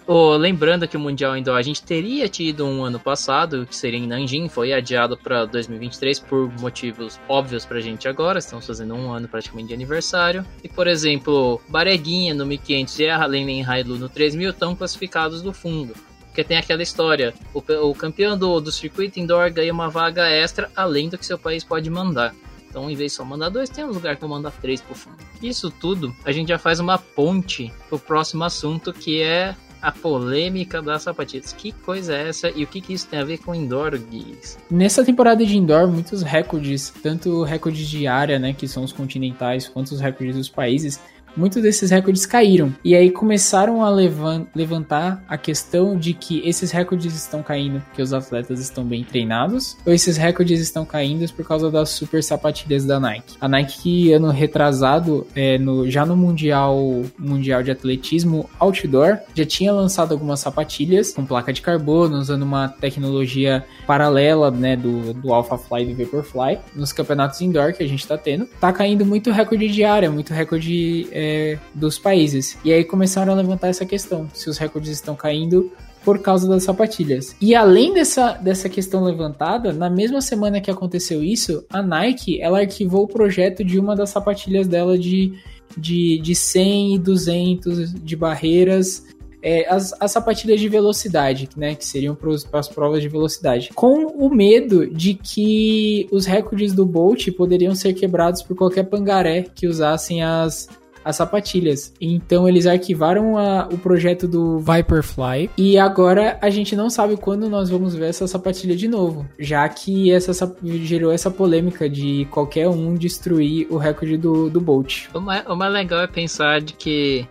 Oh, 0.07 0.37
lembrando 0.37 0.89
que 0.89 0.97
o 0.97 1.01
Mundial 1.01 1.37
Indoor 1.37 1.57
a 1.57 1.63
gente 1.63 1.83
teria 1.83 2.29
tido 2.29 2.67
um 2.67 2.85
ano 2.85 2.99
passado, 2.99 3.67
que 3.67 3.75
seria 3.75 3.99
em 3.99 4.07
Nanjing, 4.07 4.49
foi 4.49 4.73
adiado 4.73 5.17
para 5.17 5.45
2023 5.45 6.21
por 6.21 6.53
motivos 6.61 7.21
óbvios 7.29 7.65
pra 7.65 7.81
gente 7.81 8.09
agora. 8.09 8.39
Estamos 8.39 8.67
fazendo 8.67 8.95
um 8.95 9.13
ano 9.13 9.29
praticamente 9.29 9.69
de 9.69 9.75
aniversário. 9.75 10.45
E 10.63 10.69
por 10.69 10.87
exemplo, 10.87 11.61
Bareguinha 11.69 12.35
no 12.35 12.45
1500 12.47 12.99
e 12.99 13.09
a 13.09 13.21
Hailu 13.23 13.97
no 13.97 14.09
3000 14.09 14.51
estão 14.51 14.75
classificados 14.75 15.43
do 15.43 15.53
fundo. 15.53 15.95
Porque 16.33 16.43
tem 16.43 16.57
aquela 16.57 16.83
história: 16.83 17.35
o, 17.53 17.63
o 17.91 17.95
campeão 17.95 18.37
do, 18.37 18.59
do 18.59 18.73
circuito 18.73 19.21
indoor 19.21 19.51
ganha 19.53 19.73
uma 19.73 19.91
vaga 19.91 20.29
extra 20.29 20.71
além 20.75 21.09
do 21.09 21.19
que 21.19 21.27
seu 21.27 21.39
país 21.39 21.63
pode 21.63 21.91
mandar. 21.91 22.35
Então, 22.73 22.91
em 22.91 22.95
vez 22.95 23.13
de 23.13 23.19
só 23.19 23.25
mandar 23.25 23.51
dois, 23.51 23.69
tem 23.69 23.85
um 23.85 23.93
lugar 23.93 24.17
que 24.17 24.25
eu 24.25 24.29
mandar 24.31 24.51
três 24.51 24.81
pro 24.81 24.95
fundo. 24.95 25.19
Isso 25.43 25.71
tudo, 25.71 26.17
a 26.25 26.33
gente 26.33 26.49
já 26.49 26.59
faz 26.59 26.81
uma 26.81 26.97
ponte 26.97 27.71
pro 27.87 27.99
próximo 27.99 28.45
assunto, 28.45 28.95
que 28.95 29.21
é 29.21 29.55
a 29.83 29.93
polêmica 29.93 30.81
das 30.81 31.03
sapatilhas. 31.03 31.53
Que 31.53 31.71
coisa 31.71 32.15
é 32.15 32.29
essa 32.31 32.49
e 32.49 32.65
o 32.65 32.67
que, 32.67 32.81
que 32.81 32.95
isso 32.95 33.07
tem 33.09 33.19
a 33.21 33.25
ver 33.25 33.39
com 33.39 33.55
indoor, 33.55 33.99
Guiz? 33.99 34.57
Nessa 34.71 35.05
temporada 35.05 35.45
de 35.45 35.55
indoor, 35.55 35.87
muitos 35.87 36.23
recordes, 36.23 36.91
tanto 37.03 37.43
recordes 37.43 37.87
de 37.87 38.07
área, 38.07 38.39
né, 38.39 38.55
que 38.55 38.67
são 38.67 38.85
os 38.85 38.93
continentais, 38.93 39.69
quanto 39.69 39.93
os 39.93 40.01
recordes 40.01 40.35
dos 40.35 40.49
países, 40.49 40.99
muitos 41.37 41.63
desses 41.63 41.91
recordes 41.91 42.27
caíram. 42.27 42.75
E 42.85 42.95
aí 42.95 43.11
começaram 43.11 43.83
a 43.83 43.91
levantar 43.91 45.23
a 45.29 45.37
questão 45.37 45.97
de 45.97 46.15
que 46.15 46.47
esses 46.49 46.71
recordes 46.71 47.15
estão 47.15 47.43
caindo 47.43 47.81
porque 47.81 48.03
os 48.03 48.13
atletas 48.13 48.61
estão 48.61 48.85
bem 48.85 49.05
treinados, 49.05 49.77
ou 49.85 49.93
esses 49.93 50.17
recordes 50.17 50.61
estão 50.61 50.85
caindo 50.85 51.23
por 51.33 51.47
causa 51.47 51.71
das 51.71 51.91
super 51.91 52.23
sapatilhas 52.23 52.85
da 52.85 52.99
Nike. 52.99 53.37
A 53.41 53.49
Nike 53.49 53.83
que 53.83 54.13
ano 54.13 54.31
retrasado, 54.31 55.27
é, 55.35 55.59
no, 55.59 55.91
já 55.91 56.07
no 56.07 56.17
Mundial, 56.17 57.03
mundial 57.19 57.63
de 57.63 57.71
Atletismo 57.71 58.49
Outdoor, 58.59 59.19
já 59.35 59.45
tinha 59.45 59.73
lançado 59.73 60.13
algumas 60.13 60.41
sapatilhas 60.41 61.13
com 61.13 61.25
placa 61.25 61.53
de 61.53 61.61
carbono, 61.61 62.17
usando 62.19 62.43
uma 62.43 62.69
tecnologia 62.69 63.65
paralela 63.87 64.51
né, 64.51 64.77
do, 64.77 65.13
do 65.15 65.33
Alphafly 65.33 65.83
e 65.83 65.95
do 65.95 66.05
Vaporfly, 66.05 66.59
nos 66.75 66.93
campeonatos 66.93 67.41
indoor 67.41 67.73
que 67.73 67.83
a 67.83 67.89
gente 67.89 68.01
está 68.01 68.17
tendo. 68.17 68.47
Tá 68.61 68.73
caindo 68.73 69.05
muito 69.05 69.31
recorde 69.31 69.69
de 69.69 69.85
área, 69.85 70.11
muito 70.11 70.33
recorde 70.33 71.09
é, 71.11 71.22
é, 71.23 71.59
dos 71.75 71.99
países. 71.99 72.59
E 72.65 72.73
aí 72.73 72.85
começaram 72.85 73.33
a 73.33 73.37
levantar 73.37 73.69
essa 73.69 73.87
questão: 73.87 74.29
se 74.35 74.51
os 74.51 74.59
recordes 74.59 74.91
estão 74.91 75.15
caindo 75.15 75.71
por 76.05 76.19
causa 76.19 76.49
das 76.49 76.65
sapatilhas. 76.65 77.37
E 77.41 77.55
além 77.55 77.95
dessa, 77.95 78.33
dessa 78.33 78.69
questão 78.69 79.05
levantada, 79.05 79.73
na 79.73 79.89
mesma 79.89 80.21
semana 80.21 80.61
que 80.61 80.71
aconteceu 80.71 81.23
isso, 81.23 81.65
a 81.71 81.81
Nike 81.81 82.41
ela 82.41 82.59
arquivou 82.59 83.05
o 83.05 83.09
projeto 83.09 83.63
de 83.63 83.79
uma 83.79 83.95
das 83.95 84.11
sapatilhas 84.11 84.67
dela 84.67 84.99
de 84.99 85.33
de, 85.77 86.19
de 86.19 86.35
100 86.35 86.97
e 86.97 86.99
200 86.99 87.95
de 87.95 88.15
barreiras 88.15 89.07
é, 89.43 89.69
as, 89.69 89.93
as 90.01 90.13
sapatilhas 90.13 90.61
de 90.61 90.69
velocidade, 90.69 91.49
né? 91.57 91.75
Que 91.75 91.85
seriam 91.85 92.15
para 92.15 92.61
as 92.61 92.69
provas 92.69 93.03
de 93.03 93.09
velocidade. 93.09 93.71
Com 93.75 94.07
o 94.07 94.33
medo 94.33 94.87
de 94.87 95.15
que 95.15 96.07
os 96.13 96.27
recordes 96.27 96.73
do 96.73 96.87
Bolt 96.87 97.29
poderiam 97.33 97.75
ser 97.75 97.93
quebrados 97.93 98.41
por 98.41 98.57
qualquer 98.57 98.85
pangaré 98.85 99.43
que 99.43 99.67
usassem 99.67 100.23
as, 100.23 100.69
as 101.05 101.17
sapatilhas. 101.17 101.93
Então 102.01 102.49
eles 102.49 102.67
arquivaram 102.67 103.37
a, 103.37 103.69
o 103.71 103.79
projeto 103.79 104.27
do 104.29 104.59
Viperfly 104.59 105.51
e 105.57 105.79
agora 105.79 106.39
a 106.41 106.51
gente 106.51 106.75
não 106.77 106.91
sabe 106.91 107.17
quando 107.17 107.49
nós 107.49 107.71
vamos 107.71 107.95
ver 107.95 108.11
essa 108.11 108.27
sapatilha 108.27 108.77
de 108.77 108.89
novo, 108.89 109.27
já 109.39 109.69
que 109.69 110.13
essa 110.13 110.33
gerou 110.65 111.13
essa 111.13 111.31
polêmica 111.31 111.89
de 111.89 112.27
qualquer 112.31 112.69
um 112.69 112.95
destruir 112.95 113.67
o 113.71 113.77
recorde 113.77 114.17
do, 114.17 114.51
do 114.51 114.61
Bolt. 114.61 115.07
O 115.15 115.21
mais, 115.21 115.47
o 115.47 115.57
mais 115.57 115.73
legal 115.73 116.01
é 116.01 116.07
pensar 116.07 116.61
de 116.61 116.73
que 116.75 117.27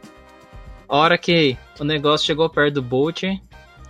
a 0.88 0.98
hora 0.98 1.18
que 1.18 1.58
o 1.80 1.84
negócio 1.84 2.26
chegou 2.26 2.50
perto 2.50 2.76
do 2.76 2.82
Bolt, 2.82 3.24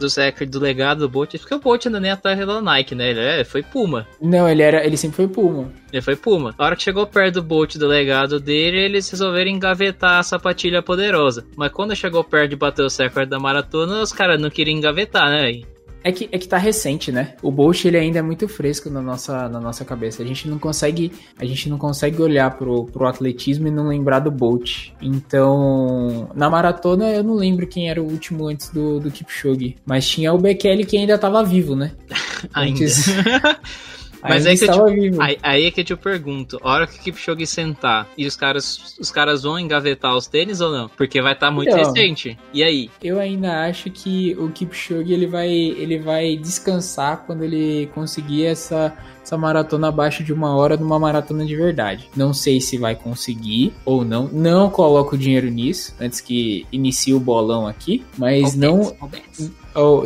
do 0.02 0.08
recordes 0.08 0.50
do 0.50 0.60
legado 0.60 1.00
do 1.00 1.10
Bolt, 1.10 1.38
porque 1.38 1.54
o 1.54 1.60
Bolt 1.60 1.86
ainda 1.86 2.00
nem 2.00 2.12
atrás 2.12 2.38
da 2.38 2.62
Nike, 2.62 2.96
né? 2.96 3.12
Ele 3.12 3.20
é, 3.20 3.44
foi 3.44 3.64
Puma. 3.64 4.08
Não, 4.22 4.48
ele 4.48 4.62
era, 4.62 4.86
ele 4.86 4.98
sempre 4.98 5.18
foi 5.18 5.28
Puma. 5.28 5.72
Ele 5.92 6.02
foi 6.02 6.16
Puma. 6.16 6.54
A 6.58 6.66
hora 6.66 6.76
que 6.76 6.84
chegou 6.84 7.06
perto 7.08 7.36
do 7.36 7.44
Bolt 7.44 7.78
do 7.78 7.88
legado 7.88 8.40
dele, 8.40 8.78
eles 8.78 9.10
resolveram 9.10 9.52
engavetar 9.52 10.20
a 10.20 10.24
sapatilha 10.24 10.82
poderosa. 10.82 11.46
Mas 11.56 11.72
quando 11.72 11.96
chegou 11.96 12.24
perto 12.24 12.50
de 12.52 12.56
bater 12.56 12.84
o 12.84 12.88
recorde 12.88 13.30
da 13.30 13.40
maratona, 13.40 14.02
os 14.02 14.12
caras 14.12 14.42
não 14.42 14.50
queriam 14.50 14.78
engavetar, 14.78 15.30
né? 15.30 15.62
É 16.04 16.12
que, 16.12 16.28
é 16.32 16.38
que 16.38 16.48
tá 16.48 16.58
recente, 16.58 17.12
né? 17.12 17.36
O 17.42 17.52
Bolt 17.52 17.86
ele 17.86 17.98
ainda 17.98 18.20
é 18.20 18.22
muito 18.22 18.48
fresco 18.48 18.90
na 18.90 19.02
nossa, 19.02 19.48
na 19.48 19.60
nossa 19.60 19.86
cabeça. 19.86 20.24
A 20.24 20.26
gente 20.26 20.48
não 20.48 20.58
consegue, 20.58 21.12
a 21.38 21.46
gente 21.46 21.70
não 21.70 21.78
consegue 21.78 22.22
olhar 22.22 22.58
pro, 22.58 22.86
pro 22.86 23.06
atletismo 23.06 23.68
e 23.68 23.72
não 23.72 23.88
lembrar 23.88 24.20
do 24.20 24.32
Bolt. 24.32 24.90
Então, 25.02 26.30
na 26.36 26.50
maratona 26.50 27.10
eu 27.10 27.24
não 27.24 27.36
lembro 27.36 27.68
quem 27.68 27.90
era 27.90 28.02
o 28.02 28.06
último 28.06 28.48
antes 28.48 28.70
do, 28.70 29.00
do 29.00 29.12
Kipchoge, 29.12 29.76
mas 29.86 30.08
tinha 30.08 30.34
o 30.34 30.38
Bekele 30.38 30.86
que 30.86 30.98
ainda 30.98 31.18
tava 31.18 31.44
vivo, 31.44 31.76
né? 31.76 31.92
ainda. 32.54 32.80
Antes... 32.80 33.06
Mas 34.22 34.46
aí, 34.46 34.58
que 34.58 34.66
eu 34.66 34.72
te, 34.72 35.22
aí, 35.22 35.38
aí, 35.42 35.66
é 35.66 35.72
que 35.72 35.82
eu 35.82 35.86
te 35.86 35.96
pergunto, 35.96 36.60
a 36.64 36.74
hora 36.74 36.88
que 36.88 37.00
o 37.00 37.02
Kipchoge 37.02 37.48
sentar 37.48 38.08
e 38.18 38.26
os 38.26 38.36
caras, 38.36 38.96
os 39.00 39.12
caras 39.12 39.44
vão 39.44 39.60
engavetar 39.60 40.16
os 40.16 40.28
tênis 40.28 40.62
ou 40.62 40.72
não? 40.72 40.90
Porque 40.90 41.22
vai 41.22 41.34
estar 41.34 41.48
tá 41.48 41.52
muito 41.52 41.70
então, 41.70 41.80
recente. 41.80 42.38
E 42.54 42.64
aí? 42.64 42.90
Eu 43.04 43.20
ainda 43.20 43.66
acho 43.68 43.90
que 43.90 44.36
o 44.38 44.50
Kipchoge 44.50 45.12
ele 45.12 45.28
vai, 45.28 45.50
ele 45.50 46.00
vai 46.00 46.38
descansar 46.38 47.24
quando 47.26 47.44
ele 47.44 47.90
conseguir 47.94 48.46
essa, 48.46 48.96
essa 49.24 49.38
maratona 49.38 49.88
abaixo 49.88 50.24
de 50.24 50.34
uma 50.34 50.56
hora 50.56 50.78
numa 50.78 51.00
maratona 51.00 51.46
de 51.46 51.56
verdade. 51.56 52.10
Não 52.16 52.34
sei 52.34 52.62
se 52.62 52.78
vai 52.78 52.96
conseguir 52.96 53.74
ou 53.86 54.04
não. 54.04 54.30
Não 54.32 54.70
coloco 54.70 55.18
dinheiro 55.18 55.50
nisso 55.50 55.96
antes 56.00 56.22
que 56.22 56.66
inicie 56.72 57.14
o 57.14 57.20
bolão 57.20 57.68
aqui, 57.68 58.04
mas 58.18 58.56
não, 58.56 58.96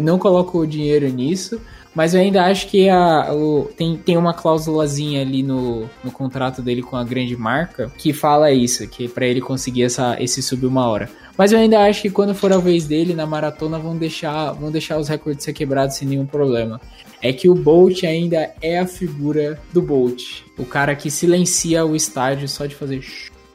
não 0.01 0.17
coloco 0.17 0.59
o 0.59 0.67
dinheiro 0.67 1.07
nisso. 1.09 1.59
Mas 1.95 2.13
eu 2.13 2.19
ainda 2.19 2.43
acho 2.43 2.67
que 2.67 2.89
a, 2.89 3.33
o, 3.33 3.69
tem, 3.77 3.95
tem 3.95 4.17
uma 4.17 4.33
cláusulazinha 4.33 5.21
ali 5.21 5.41
no, 5.41 5.89
no 6.03 6.11
contrato 6.11 6.61
dele 6.61 6.83
com 6.83 6.97
a 6.97 7.03
grande 7.05 7.37
marca 7.37 7.89
que 7.97 8.11
fala 8.11 8.51
isso, 8.51 8.85
que 8.87 9.07
para 9.07 9.25
ele 9.25 9.39
conseguir 9.39 9.83
essa, 9.83 10.21
esse 10.21 10.43
sub 10.43 10.65
uma 10.65 10.87
hora. 10.87 11.09
Mas 11.37 11.53
eu 11.53 11.59
ainda 11.59 11.85
acho 11.85 12.01
que 12.01 12.09
quando 12.09 12.35
for 12.35 12.51
a 12.51 12.57
vez 12.57 12.85
dele 12.85 13.13
na 13.13 13.25
maratona 13.25 13.79
vão 13.79 13.95
deixar, 13.95 14.51
vão 14.51 14.69
deixar 14.71 14.97
os 14.97 15.07
recordes 15.07 15.45
ser 15.45 15.53
quebrados 15.53 15.95
sem 15.95 16.07
nenhum 16.07 16.25
problema. 16.25 16.81
É 17.21 17.31
que 17.31 17.47
o 17.47 17.55
Bolt 17.55 18.03
ainda 18.03 18.53
é 18.61 18.77
a 18.77 18.85
figura 18.85 19.59
do 19.71 19.81
Bolt, 19.81 20.43
o 20.57 20.65
cara 20.65 20.95
que 20.95 21.09
silencia 21.09 21.85
o 21.85 21.95
estádio 21.95 22.47
só 22.47 22.65
de 22.65 22.75
fazer. 22.75 23.01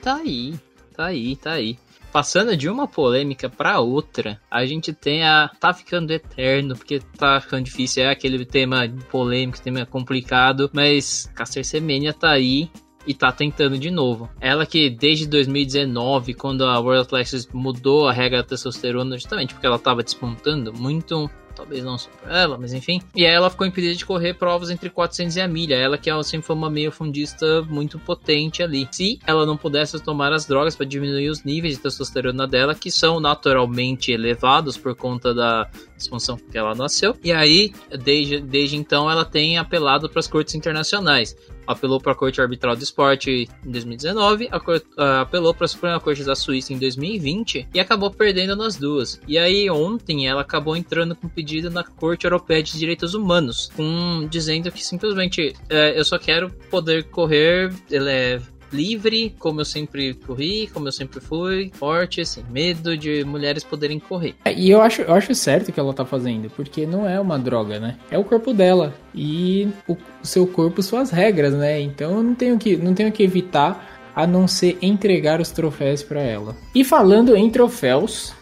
Tá 0.03 0.17
aí, 0.17 0.55
tá 0.97 1.07
aí, 1.07 1.37
tá 1.37 1.53
aí 1.53 1.77
passando 2.13 2.57
de 2.57 2.69
uma 2.69 2.87
polêmica 2.87 3.49
para 3.49 3.81
outra, 3.81 4.41
a 4.51 4.65
gente 4.67 4.93
tem 4.93 5.25
a. 5.25 5.51
Tá 5.61 5.73
ficando 5.73 6.13
eterno, 6.13 6.77
porque 6.77 7.01
tá 7.17 7.41
ficando 7.41 7.65
difícil. 7.65 8.05
É 8.05 8.11
aquele 8.11 8.45
tema 8.45 8.89
polêmico, 9.11 9.61
tema 9.61 9.85
complicado, 9.87 10.71
mas 10.73 11.31
Caster 11.35 11.65
Semenya 11.65 12.13
tá 12.13 12.31
aí 12.31 12.71
e 13.07 13.15
tá 13.15 13.33
tentando 13.33 13.79
de 13.79 13.91
novo. 13.91 14.29
Ela 14.41 14.67
que 14.67 14.91
desde 14.91 15.27
2019, 15.27 16.35
quando 16.35 16.65
a 16.65 16.79
World 16.79 17.03
Athletics 17.03 17.49
mudou 17.53 18.07
a 18.07 18.13
regra 18.13 18.39
da 18.39 18.49
testosterona, 18.49 19.17
justamente 19.17 19.55
porque 19.55 19.67
ela 19.67 19.79
tava 19.79 20.03
despontando 20.03 20.73
muito 20.73 21.31
talvez 21.55 21.85
não 21.85 21.99
só 21.99 22.11
pra 22.23 22.39
ela, 22.39 22.59
mas 22.59 22.73
enfim. 22.73 23.01
E 23.15 23.27
aí 23.27 23.33
ela 23.33 23.51
ficou 23.51 23.67
impedida 23.67 23.95
de 23.95 24.05
correr 24.07 24.35
provas 24.35 24.71
entre 24.71 24.91
400 24.91 25.37
e 25.37 25.41
a 25.41 25.49
milha. 25.49 25.75
Ela 25.75 25.99
que 25.99 26.11
é 26.11 26.23
sempre 26.23 26.47
foi 26.47 26.57
uma 26.57 26.71
meio 26.71 26.93
fundista 26.93 27.63
muito 27.63 27.99
potente 27.99 28.63
ali. 28.63 28.89
Se 28.91 29.19
ela 29.27 29.47
não 29.47 29.57
pudesse 29.57 29.99
tomar 30.01 30.33
as 30.33 30.47
drogas 30.47 30.77
para 30.77 30.87
diminuir 30.87 31.29
os 31.29 31.45
níveis 31.45 31.77
de 31.77 31.83
testosterona 31.83 32.47
dela, 32.47 32.75
que 32.75 32.91
são 32.91 33.21
naturalmente 33.21 34.13
elevados 34.13 34.77
por 34.77 34.95
conta 34.95 35.35
da 35.35 35.69
disfunção 35.97 36.37
que 36.37 36.57
ela 36.57 36.75
nasceu. 36.75 37.17
E 37.23 37.33
aí, 37.33 37.73
desde, 38.03 38.41
desde 38.41 38.77
então, 38.77 39.11
ela 39.11 39.25
tem 39.25 39.59
apelado 39.59 40.09
para 40.09 40.21
as 40.21 40.27
cortes 40.27 40.55
internacionais 40.55 41.37
apelou 41.73 42.01
para 42.01 42.13
a 42.13 42.15
Corte 42.15 42.41
Arbitral 42.41 42.77
do 42.77 42.83
Esporte 42.83 43.49
em 43.65 43.71
2019, 43.71 44.49
a, 44.51 45.21
apelou 45.21 45.55
para 45.55 45.65
a 45.65 45.69
Suprema 45.69 46.01
Corte 46.01 46.25
da 46.25 46.35
Suíça 46.35 46.73
em 46.73 46.79
2020 46.79 47.69
e 47.73 47.81
acabou 47.81 48.11
perdendo 48.11 48.57
nas 48.57 48.77
duas. 48.77 49.21
E 49.27 49.39
aí 49.39 49.71
ontem 49.71 50.27
ela 50.27 50.43
acabou 50.43 50.77
entrando 50.77 51.15
com 51.15 51.29
pedido 51.29 51.71
na 51.71 51.85
Corte 51.85 52.25
Europeia 52.25 52.63
de 52.63 52.79
Direitos 52.79 53.15
Humanos, 53.15 53.71
com, 53.77 54.27
dizendo 54.29 54.71
que 54.71 54.85
simplesmente 54.85 55.55
é, 55.69 55.99
eu 55.99 56.05
só 56.05 56.19
quero 56.19 56.51
poder 56.71 57.05
correr 57.05 57.73
é, 57.91 58.41
livre, 58.73 59.35
como 59.39 59.61
eu 59.61 59.65
sempre 59.65 60.15
corri, 60.15 60.69
como 60.69 60.89
eu 60.89 60.93
sempre 60.93 61.21
fui, 61.21 61.71
forte, 61.75 62.25
sem 62.25 62.45
medo 62.51 62.97
de 62.97 63.25
mulheres 63.25 63.65
poderem 63.65 63.99
correr. 63.99 64.35
É, 64.45 64.53
e 64.53 64.71
eu 64.71 64.81
acho, 64.81 65.03
eu 65.03 65.15
acho 65.15 65.35
certo 65.35 65.73
que 65.73 65.81
ela 65.81 65.93
tá 65.93 66.05
fazendo, 66.05 66.51
porque 66.51 66.87
não 66.87 67.09
é 67.09 67.21
uma 67.21 67.39
droga, 67.39 67.79
né? 67.79 67.97
É 68.11 68.19
o 68.19 68.25
corpo 68.25 68.53
dela 68.53 68.95
e 69.15 69.69
o, 69.87 69.93
o 69.93 70.27
seu 70.27 70.47
corpo, 70.47 70.83
suas 70.83 71.11
regras, 71.11 71.55
né? 71.55 71.81
Então 71.81 72.17
eu 72.17 72.23
não 72.23 72.35
tenho 72.35 72.59
que, 72.59 72.77
não 72.77 72.95
tenho 72.95 73.13
que 73.13 73.23
evitar 73.23 74.01
a 74.15 74.27
não 74.27 74.47
ser 74.47 74.79
entregar 74.83 75.41
os 75.41 75.51
troféus 75.51 76.03
para 76.03 76.21
ela. 76.21 76.57
E 76.75 76.85
falando 76.85 77.37
em 77.37 77.49
troféus, 77.51 78.35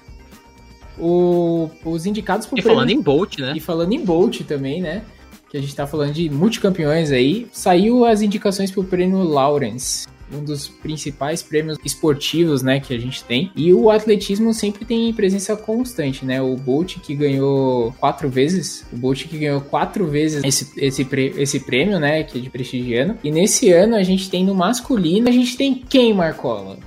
o, 0.99 1.71
os 1.85 2.07
indicados 2.07 2.47
pro 2.47 2.59
E 2.59 2.63
prêmio, 2.63 2.77
falando 2.77 2.91
em 2.91 3.01
Bolt, 3.01 3.39
né? 3.39 3.53
E 3.55 3.61
falando 3.61 3.93
em 3.93 4.05
Bolt 4.05 4.43
também, 4.43 4.81
né? 4.81 5.05
Que 5.51 5.57
a 5.57 5.61
gente 5.61 5.75
tá 5.75 5.87
falando 5.87 6.13
de 6.13 6.29
multicampeões 6.29 7.11
aí, 7.11 7.47
saiu 7.53 8.05
as 8.05 8.21
indicações 8.21 8.71
pro 8.71 8.85
prêmio 8.85 9.23
Lawrence 9.23 10.07
um 10.33 10.43
dos 10.43 10.69
principais 10.69 11.43
prêmios 11.43 11.79
esportivos, 11.85 12.63
né, 12.63 12.81
que 12.81 12.95
a 12.95 12.99
gente 12.99 13.25
tem. 13.25 13.51
E 13.57 13.73
o 13.73 13.91
atletismo 13.91 14.53
sempre 14.53 14.85
tem 14.85 15.13
presença 15.13 15.57
constante, 15.57 16.25
né? 16.25 16.41
O 16.41 16.57
Bolt 16.57 16.99
que 17.01 17.15
ganhou 17.15 17.93
quatro 17.99 18.29
vezes, 18.29 18.87
o 18.93 18.97
Bolt 18.97 19.27
que 19.27 19.39
ganhou 19.39 19.61
quatro 19.61 20.07
vezes 20.07 20.43
esse, 20.45 20.73
esse, 20.77 21.07
esse 21.37 21.61
prêmio, 21.61 21.99
né, 21.99 22.23
que 22.23 22.39
é 22.39 22.41
de 22.41 22.51
prestigiano. 22.51 23.19
E 23.23 23.31
nesse 23.31 23.71
ano 23.73 23.97
a 23.97 24.03
gente 24.03 24.31
tem 24.31 24.45
no 24.45 24.55
masculino, 24.55 25.29
a 25.29 25.33
gente 25.33 25.57
tem 25.57 25.75
quem, 25.75 26.13
Marcola? 26.13 26.79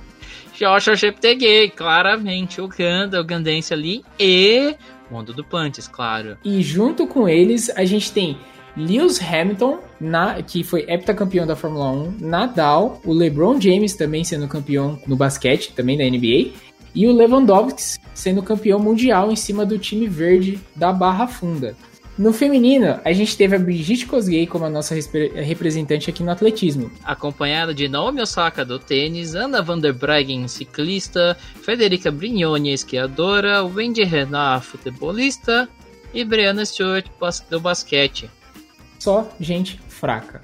Joshua 0.54 0.94
Cheptegei, 0.94 1.70
claramente 1.70 2.60
o 2.60 2.68
Ganda, 2.68 3.20
o 3.20 3.24
Gandense 3.24 3.72
ali 3.72 4.04
e 4.18 4.76
Mundo 5.10 5.32
do 5.32 5.44
Plantes, 5.44 5.88
claro. 5.88 6.38
E 6.44 6.62
junto 6.62 7.06
com 7.06 7.28
eles 7.28 7.68
a 7.70 7.84
gente 7.84 8.12
tem 8.12 8.38
Lewis 8.76 9.20
Hamilton, 9.20 9.78
na, 10.00 10.42
que 10.42 10.64
foi 10.64 10.84
heptacampeão 10.88 11.46
da 11.46 11.54
Fórmula 11.54 11.90
1, 11.90 12.16
Nadal, 12.20 13.00
o 13.04 13.12
LeBron 13.12 13.60
James 13.60 13.94
também 13.94 14.24
sendo 14.24 14.48
campeão 14.48 14.98
no 15.06 15.16
basquete, 15.16 15.72
também 15.74 15.98
da 15.98 16.04
NBA, 16.04 16.52
e 16.94 17.06
o 17.06 17.12
Lewandowski 17.12 18.00
sendo 18.14 18.42
campeão 18.42 18.78
mundial 18.78 19.30
em 19.30 19.36
cima 19.36 19.64
do 19.64 19.78
time 19.78 20.06
verde 20.06 20.58
da 20.74 20.92
Barra 20.92 21.26
Funda. 21.26 21.76
No 22.16 22.30
feminino, 22.32 23.00
a 23.04 23.12
gente 23.12 23.36
teve 23.36 23.56
a 23.56 23.58
Brigitte 23.58 24.06
Kosgei 24.06 24.46
como 24.46 24.66
a 24.66 24.70
nossa 24.70 24.94
representante 24.94 26.10
aqui 26.10 26.22
no 26.22 26.30
atletismo. 26.30 26.90
Acompanhada 27.02 27.72
de 27.72 27.88
Naomi 27.88 28.20
Osaka 28.20 28.66
do 28.66 28.78
tênis, 28.78 29.34
Ana 29.34 29.62
van 29.62 29.78
der 29.78 29.94
Breggen, 29.94 30.46
ciclista, 30.46 31.36
Federica 31.62 32.10
Brignoni, 32.10 32.72
esquiadora, 32.72 33.64
Wendy 33.64 34.04
Renard, 34.04 34.64
futebolista 34.66 35.66
e 36.12 36.22
Brianna 36.22 36.66
Stewart 36.66 37.06
do 37.48 37.58
basquete. 37.58 38.30
Só 39.02 39.28
gente 39.40 39.80
fraca. 39.88 40.42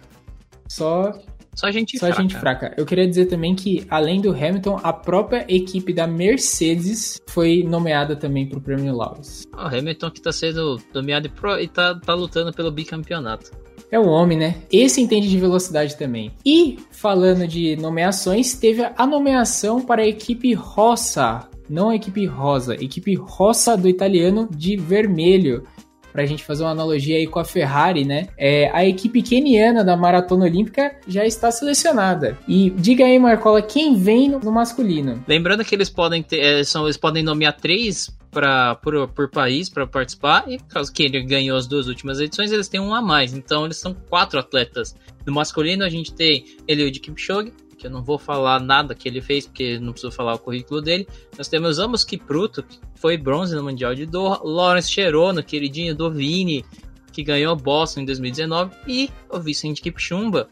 Só 0.69 1.13
só 1.55 1.71
gente 1.71 1.97
Só 1.97 2.07
fraca. 2.07 2.23
gente 2.23 2.37
fraca. 2.37 2.75
Eu 2.77 2.85
queria 2.85 3.07
dizer 3.07 3.27
também 3.27 3.55
que, 3.55 3.87
além 3.89 4.21
do 4.21 4.33
Hamilton, 4.33 4.81
a 4.83 4.93
própria 4.93 5.47
equipe 5.49 5.93
da 5.93 6.09
Mercedes 6.09 7.21
foi 7.29 7.63
nomeada 7.63 8.17
também 8.17 8.49
para 8.49 8.59
o 8.59 8.61
Prêmio 8.61 8.97
Lawrence. 8.97 9.47
O 9.55 9.61
Hamilton 9.61 10.11
que 10.11 10.19
está 10.19 10.33
sendo 10.33 10.77
nomeado 10.93 11.31
e 11.61 11.65
está 11.65 11.95
tá 12.01 12.15
lutando 12.15 12.53
pelo 12.53 12.73
bicampeonato. 12.73 13.53
É 13.93 14.01
um 14.01 14.09
homem, 14.09 14.37
né? 14.37 14.57
Esse 14.73 15.01
entende 15.01 15.31
de 15.31 15.39
velocidade 15.39 15.97
também. 15.97 16.33
E, 16.45 16.81
falando 16.91 17.47
de 17.47 17.77
nomeações, 17.77 18.55
teve 18.55 18.83
a 18.97 19.07
nomeação 19.07 19.81
para 19.81 20.03
a 20.03 20.07
equipe 20.07 20.53
Rossa. 20.53 21.49
Não 21.69 21.91
a 21.91 21.95
equipe 21.95 22.25
rosa, 22.25 22.73
a 22.73 22.83
equipe 22.83 23.15
rossa 23.15 23.77
do 23.77 23.89
italiano 23.89 24.49
de 24.51 24.75
vermelho 24.75 25.65
pra 26.13 26.27
gente 26.27 26.45
fazer 26.45 26.65
uma 26.65 26.71
analogia 26.71 27.17
aí 27.17 27.27
com 27.27 27.39
a 27.39 27.45
Ferrari, 27.45 28.05
né? 28.05 28.29
É, 28.37 28.71
a 28.73 28.85
equipe 28.87 29.23
keniana 29.23 29.85
da 29.85 29.97
Maratona 29.97 30.45
Olímpica 30.45 30.97
já 31.07 31.25
está 31.25 31.51
selecionada. 31.51 32.39
E 32.47 32.71
diga 32.71 33.05
aí, 33.05 33.19
Marcola, 33.19 33.63
quem 33.63 33.97
vem 33.97 34.29
no, 34.29 34.39
no 34.39 34.53
masculino? 34.53 35.23
Lembrando 35.27 35.65
que 35.65 35.75
eles 35.75 35.91
podem 35.91 36.23
ter, 36.23 36.41
é, 36.41 36.65
são, 36.65 36.85
eles 36.85 36.97
podem 36.97 37.23
nomear 37.23 37.57
três 37.57 38.11
pra, 38.31 38.75
por, 38.77 39.09
por 39.09 39.29
país 39.31 39.69
para 39.69 39.87
participar, 39.87 40.45
e 40.49 40.59
caso 40.59 40.93
que 40.93 41.03
ele 41.03 41.23
ganhou 41.23 41.57
as 41.57 41.67
duas 41.67 41.87
últimas 41.89 42.21
edições, 42.21 42.53
eles 42.53 42.69
têm 42.69 42.81
um 42.81 42.95
a 42.95 43.03
mais. 43.03 43.35
Então 43.35 43.65
eles 43.65 43.79
são 43.79 43.95
quatro 43.95 44.39
atletas. 44.39 44.95
No 45.27 45.33
masculino 45.33 45.85
a 45.85 45.89
gente 45.89 46.13
tem 46.13 46.45
Eliud 46.67 46.99
Kipchoge, 47.01 47.53
que 47.79 47.87
eu 47.87 47.91
não 47.91 48.03
vou 48.03 48.19
falar 48.19 48.61
nada 48.61 48.95
que 48.95 49.09
ele 49.09 49.21
fez, 49.21 49.47
porque 49.47 49.79
não 49.79 49.93
preciso 49.93 50.13
falar 50.13 50.35
o 50.35 50.39
currículo 50.39 50.83
dele. 50.83 51.07
Nós 51.37 51.49
temos 51.49 51.79
Amos 51.79 52.05
Kipruto, 52.05 52.63
que 52.63 52.79
foi 52.97 53.17
bronze 53.17 53.55
no 53.55 53.63
Mundial 53.63 53.95
de 53.95 54.05
Doha, 54.05 54.41
Lawrence 54.43 54.91
Cherono, 54.91 55.43
queridinho 55.43 55.95
do 55.95 56.11
Vini, 56.11 56.65
que 57.13 57.23
ganhou 57.23 57.57
Boston 57.57 58.01
em 58.01 58.05
2019, 58.05 58.77
e 58.87 59.11
o 59.31 59.41
Vicente 59.41 59.81
Kipchumba, 59.81 60.49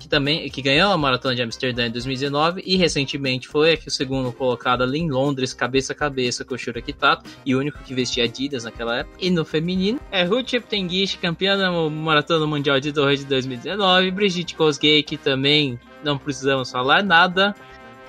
que 0.00 0.08
também 0.08 0.48
que 0.48 0.62
ganhou 0.62 0.90
a 0.90 0.96
maratona 0.96 1.34
de 1.34 1.42
Amsterdã 1.42 1.86
em 1.86 1.90
2019 1.90 2.62
e 2.64 2.76
recentemente 2.76 3.46
foi 3.46 3.74
aqui 3.74 3.86
o 3.86 3.90
segundo 3.90 4.32
colocado 4.32 4.82
ali 4.82 4.98
em 4.98 5.10
Londres, 5.10 5.52
cabeça 5.52 5.92
a 5.92 5.96
cabeça 5.96 6.44
com 6.44 6.54
o 6.54 6.58
Shura 6.58 6.80
Kitato 6.80 7.28
e 7.44 7.54
o 7.54 7.58
único 7.58 7.78
que 7.84 7.94
vestia 7.94 8.24
Adidas 8.24 8.64
naquela 8.64 9.00
época. 9.00 9.16
E 9.20 9.30
no 9.30 9.44
feminino 9.44 10.00
é 10.10 10.24
Ruth 10.24 10.52
Tengish, 10.68 11.16
campeã 11.16 11.56
da 11.56 11.70
maratona 11.90 12.46
mundial 12.46 12.80
de 12.80 12.90
Doha 12.90 13.14
de 13.14 13.26
2019, 13.26 14.10
Brigitte 14.10 14.56
Kosgei, 14.56 15.02
que 15.02 15.18
também 15.18 15.78
não 16.02 16.18
precisamos 16.18 16.70
falar 16.70 17.02
nada. 17.02 17.54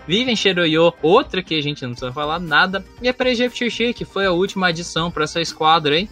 Vivian 0.08 0.36
Cheroyo, 0.36 0.94
outra 1.02 1.44
que 1.44 1.56
a 1.56 1.62
gente 1.62 1.84
não 1.84 1.92
precisa 1.92 2.12
falar 2.12 2.40
nada. 2.40 2.84
E 3.02 3.08
a 3.08 3.14
Prejev 3.14 3.54
Tirchir, 3.54 3.94
que 3.94 4.06
foi 4.06 4.26
a 4.26 4.32
última 4.32 4.68
adição 4.68 5.12
para 5.12 5.24
essa 5.24 5.40
esquadra, 5.40 5.98
hein? 5.98 6.10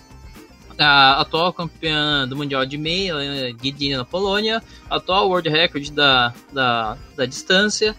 A 0.77 1.19
atual 1.19 1.51
campeã 1.51 2.27
do 2.27 2.37
Mundial 2.37 2.65
de 2.65 2.77
Meia, 2.77 3.15
Guidina 3.51 3.97
na 3.97 4.05
Polônia, 4.05 4.63
atual 4.89 5.27
World 5.27 5.49
Record 5.49 5.89
da, 5.89 6.33
da, 6.53 6.97
da 7.17 7.25
distância. 7.25 7.95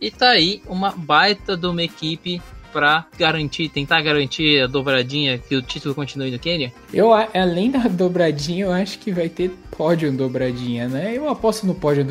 E 0.00 0.10
tá 0.10 0.30
aí 0.30 0.62
uma 0.66 0.92
baita 0.92 1.56
de 1.56 1.66
uma 1.66 1.82
equipe 1.82 2.40
para 2.72 3.06
garantir, 3.18 3.68
tentar 3.68 4.00
garantir 4.02 4.62
a 4.62 4.66
dobradinha, 4.66 5.38
que 5.38 5.54
o 5.54 5.62
título 5.62 5.94
continue 5.94 6.30
no 6.30 6.38
Quênia? 6.38 6.72
Eu, 6.92 7.12
além 7.12 7.70
da 7.70 7.80
dobradinha, 7.88 8.64
eu 8.64 8.72
acho 8.72 8.98
que 8.98 9.12
vai 9.12 9.28
ter 9.28 9.50
pódio 9.76 10.10
dobradinha, 10.12 10.88
né? 10.88 11.12
Eu 11.14 11.28
aposto 11.28 11.66
no 11.66 11.74
pódio 11.74 12.04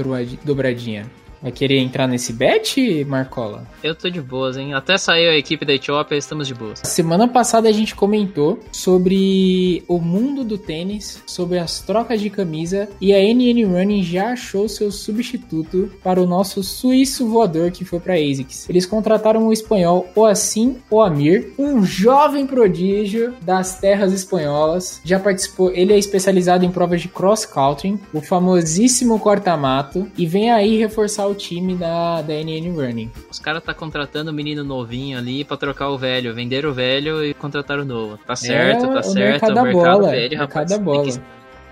dobradinha. 0.44 1.06
Vai 1.42 1.52
querer 1.52 1.80
entrar 1.80 2.08
nesse 2.08 2.32
bet, 2.32 3.04
Marcola? 3.06 3.66
Eu 3.84 3.96
tô 3.96 4.10
de 4.10 4.22
boas, 4.22 4.58
hein? 4.58 4.76
Até 4.76 4.96
saiu 4.98 5.32
a 5.32 5.36
equipe 5.36 5.66
da 5.66 5.74
Etiópia, 5.74 6.16
estamos 6.16 6.48
de 6.48 6.54
boas. 6.54 6.80
Semana 6.84 7.28
passada 7.28 7.68
a 7.68 7.72
gente 7.72 7.96
comentou 7.96 8.60
sobre 8.72 9.84
o 9.88 9.98
mundo 9.98 10.44
do 10.44 10.56
tênis, 10.56 11.24
sobre 11.26 11.58
as 11.58 11.80
trocas 11.80 12.22
de 12.22 12.30
camisa 12.30 12.88
e 13.02 13.12
a 13.12 13.18
NN 13.18 13.66
Running 13.66 14.04
já 14.04 14.34
achou 14.34 14.70
seu 14.70 14.92
substituto 14.92 15.92
para 16.04 16.22
o 16.22 16.28
nosso 16.28 16.62
suíço 16.62 17.28
voador 17.28 17.72
que 17.72 17.84
foi 17.84 18.00
para 18.00 18.14
ASICS. 18.14 18.70
Eles 18.70 18.86
contrataram 18.86 19.48
o 19.48 19.54
espanhol 19.54 20.08
Oassim 20.16 20.78
Oamir, 20.92 21.54
um 21.58 21.84
jovem 21.84 22.46
prodígio 22.46 23.34
das 23.42 23.80
terras 23.80 24.14
espanholas. 24.14 25.02
Já 25.04 25.20
participou, 25.20 25.72
ele 25.72 25.94
é 25.94 25.98
especializado 25.98 26.64
em 26.64 26.72
provas 26.72 27.02
de 27.02 27.08
cross 27.08 27.46
country, 27.46 28.00
o 28.14 28.22
famosíssimo 28.22 29.20
corta-mato 29.20 30.08
e 30.16 30.28
vem 30.28 30.52
aí 30.52 30.78
reforçar 30.78 31.31
o 31.32 31.36
time 31.36 31.76
da, 31.76 32.22
da 32.22 32.34
NN 32.34 32.74
Running. 32.76 33.12
Os 33.30 33.40
caras 33.40 33.64
tá 33.64 33.74
contratando 33.74 34.32
um 34.32 34.34
menino 34.34 34.64
novinho 34.64 35.18
ali 35.18 35.44
pra 35.44 35.58
trocar 35.58 35.90
o 35.90 35.98
velho, 35.98 36.34
vender 36.34 36.66
o 36.66 36.74
velho 36.74 37.24
e 37.24 37.34
contratar 37.34 37.80
o 37.80 37.86
novo. 37.86 38.18
Tá 38.18 38.36
certo, 38.36 38.86
é, 38.86 38.94
tá 38.94 39.00
o 39.00 39.04
certo. 39.04 39.42
Mercado, 39.42 39.52
o 39.52 39.64
mercado 39.64 40.00
bola, 40.00 40.12
velho, 40.12 40.38
mercado 40.38 40.50
rapaz. 40.50 40.70
da 40.70 40.78
bola. 40.78 41.12
Que... 41.12 41.22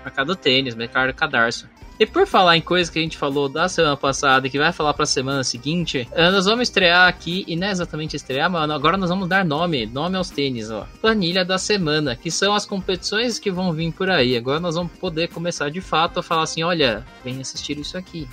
Mercado 0.04 0.36
tênis, 0.36 0.74
mercado 0.74 1.12
cadarço. 1.14 1.68
E 2.00 2.06
por 2.06 2.26
falar 2.26 2.56
em 2.56 2.62
coisa 2.62 2.90
que 2.90 2.98
a 2.98 3.02
gente 3.02 3.18
falou 3.18 3.46
da 3.46 3.68
semana 3.68 3.94
passada 3.94 4.46
e 4.46 4.50
que 4.50 4.58
vai 4.58 4.72
falar 4.72 4.94
pra 4.94 5.04
semana 5.04 5.44
seguinte, 5.44 6.08
eh, 6.10 6.30
nós 6.30 6.46
vamos 6.46 6.62
estrear 6.62 7.06
aqui, 7.06 7.44
e 7.46 7.54
não 7.54 7.66
é 7.66 7.70
exatamente 7.70 8.16
estrear, 8.16 8.50
mas 8.50 8.70
agora 8.70 8.96
nós 8.96 9.10
vamos 9.10 9.28
dar 9.28 9.44
nome, 9.44 9.84
nome 9.84 10.16
aos 10.16 10.30
tênis, 10.30 10.70
ó. 10.70 10.88
Planilha 11.02 11.44
da 11.44 11.58
semana, 11.58 12.16
que 12.16 12.30
são 12.30 12.54
as 12.54 12.64
competições 12.64 13.38
que 13.38 13.50
vão 13.50 13.70
vir 13.74 13.92
por 13.92 14.08
aí. 14.08 14.34
Agora 14.34 14.58
nós 14.58 14.76
vamos 14.76 14.92
poder 14.92 15.28
começar 15.28 15.70
de 15.70 15.82
fato 15.82 16.20
a 16.20 16.22
falar 16.22 16.44
assim, 16.44 16.62
olha, 16.62 17.04
vem 17.22 17.38
assistir 17.38 17.78
isso 17.78 17.98
aqui. 17.98 18.26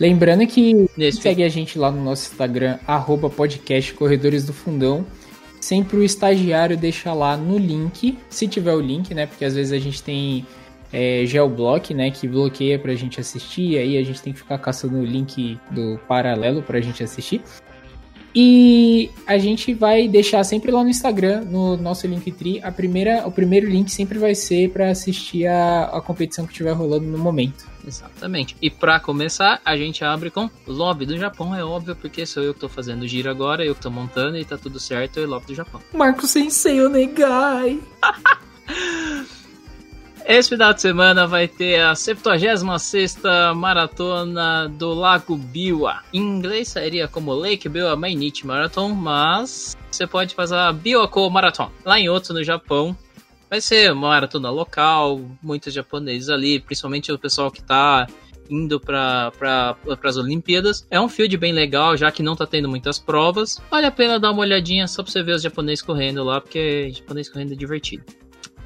Lembrando 0.00 0.46
que 0.46 0.88
Nesse 0.96 1.20
segue 1.20 1.44
a 1.44 1.48
gente 1.50 1.78
lá 1.78 1.92
no 1.92 2.02
nosso 2.02 2.32
Instagram, 2.32 2.78
arroba 2.86 3.28
podcast 3.28 3.92
Corredores 3.92 4.46
do 4.46 4.52
Fundão. 4.54 5.04
Sempre 5.60 5.98
o 5.98 6.02
estagiário 6.02 6.74
deixa 6.74 7.12
lá 7.12 7.36
no 7.36 7.58
link, 7.58 8.16
se 8.30 8.48
tiver 8.48 8.72
o 8.72 8.80
link, 8.80 9.12
né? 9.12 9.26
Porque 9.26 9.44
às 9.44 9.54
vezes 9.54 9.74
a 9.74 9.78
gente 9.78 10.02
tem 10.02 10.46
é, 10.90 11.26
geoblock, 11.26 11.92
né? 11.92 12.10
Que 12.10 12.26
bloqueia 12.26 12.78
pra 12.78 12.94
gente 12.94 13.20
assistir, 13.20 13.76
aí 13.76 13.98
a 13.98 14.02
gente 14.02 14.22
tem 14.22 14.32
que 14.32 14.38
ficar 14.38 14.56
caçando 14.56 14.96
o 14.96 15.04
link 15.04 15.60
do 15.70 16.00
paralelo 16.08 16.62
pra 16.62 16.80
gente 16.80 17.04
assistir. 17.04 17.42
E 18.34 19.10
a 19.26 19.36
gente 19.36 19.74
vai 19.74 20.08
deixar 20.08 20.42
sempre 20.44 20.70
lá 20.70 20.82
no 20.82 20.88
Instagram, 20.88 21.42
no 21.42 21.76
nosso 21.76 22.06
Linktree, 22.06 22.60
a 22.62 22.72
primeira, 22.72 23.26
o 23.26 23.30
primeiro 23.30 23.68
link 23.68 23.90
sempre 23.90 24.18
vai 24.18 24.34
ser 24.34 24.70
para 24.70 24.88
assistir 24.88 25.46
a, 25.46 25.90
a 25.92 26.00
competição 26.00 26.46
que 26.46 26.52
estiver 26.52 26.72
rolando 26.72 27.04
no 27.04 27.18
momento. 27.18 27.69
Exatamente. 27.86 28.56
E 28.60 28.70
para 28.70 29.00
começar, 29.00 29.60
a 29.64 29.76
gente 29.76 30.04
abre 30.04 30.30
com 30.30 30.50
Lobby 30.66 31.06
do 31.06 31.16
Japão, 31.16 31.54
é 31.54 31.64
óbvio, 31.64 31.96
porque 31.96 32.26
sou 32.26 32.42
eu 32.42 32.54
que 32.54 32.60
tô 32.60 32.68
fazendo 32.68 33.02
o 33.02 33.08
giro 33.08 33.30
agora, 33.30 33.64
eu 33.64 33.74
que 33.74 33.80
tô 33.80 33.90
montando 33.90 34.36
e 34.36 34.44
tá 34.44 34.58
tudo 34.58 34.78
certo, 34.78 35.20
é 35.20 35.26
Lobby 35.26 35.46
do 35.46 35.54
Japão. 35.54 35.80
Marco 35.92 36.26
Sensei 36.26 36.80
Onegai! 36.84 37.80
Esse 40.26 40.50
final 40.50 40.72
de 40.72 40.80
semana 40.80 41.26
vai 41.26 41.48
ter 41.48 41.80
a 41.80 41.92
76 41.94 43.18
Maratona 43.56 44.68
do 44.68 44.94
Lago 44.94 45.36
Biwa. 45.36 46.04
Em 46.12 46.20
inglês 46.20 46.68
seria 46.68 47.08
como 47.08 47.32
Lake 47.32 47.68
Biwa 47.68 47.96
Mainichi 47.96 48.46
Marathon, 48.46 48.90
mas 48.90 49.76
você 49.90 50.06
pode 50.06 50.34
fazer 50.36 50.54
a 50.54 50.72
Biwako 50.72 51.28
Marathon. 51.30 51.68
Lá 51.84 51.98
em 51.98 52.08
outro 52.08 52.32
no 52.32 52.44
Japão, 52.44 52.96
vai 53.50 53.60
ser 53.60 53.92
uma 53.92 54.08
maratona 54.08 54.48
local, 54.48 55.20
muitos 55.42 55.74
japoneses 55.74 56.28
ali, 56.30 56.60
principalmente 56.60 57.10
o 57.10 57.18
pessoal 57.18 57.50
que 57.50 57.60
tá 57.60 58.06
indo 58.48 58.80
para 58.80 59.32
pra, 59.38 59.76
as 60.04 60.16
Olimpíadas. 60.16 60.86
É 60.90 61.00
um 61.00 61.08
field 61.08 61.36
bem 61.36 61.52
legal, 61.52 61.96
já 61.96 62.10
que 62.10 62.22
não 62.22 62.36
tá 62.36 62.46
tendo 62.46 62.68
muitas 62.68 62.98
provas. 62.98 63.60
Vale 63.70 63.86
a 63.86 63.90
pena 63.92 64.18
dar 64.18 64.30
uma 64.30 64.40
olhadinha 64.40 64.86
só 64.86 65.02
pra 65.02 65.12
você 65.12 65.22
ver 65.22 65.34
os 65.34 65.42
japoneses 65.42 65.82
correndo 65.82 66.22
lá, 66.22 66.40
porque 66.40 66.90
japonês 66.92 67.28
correndo 67.28 67.52
é 67.52 67.56
divertido. 67.56 68.04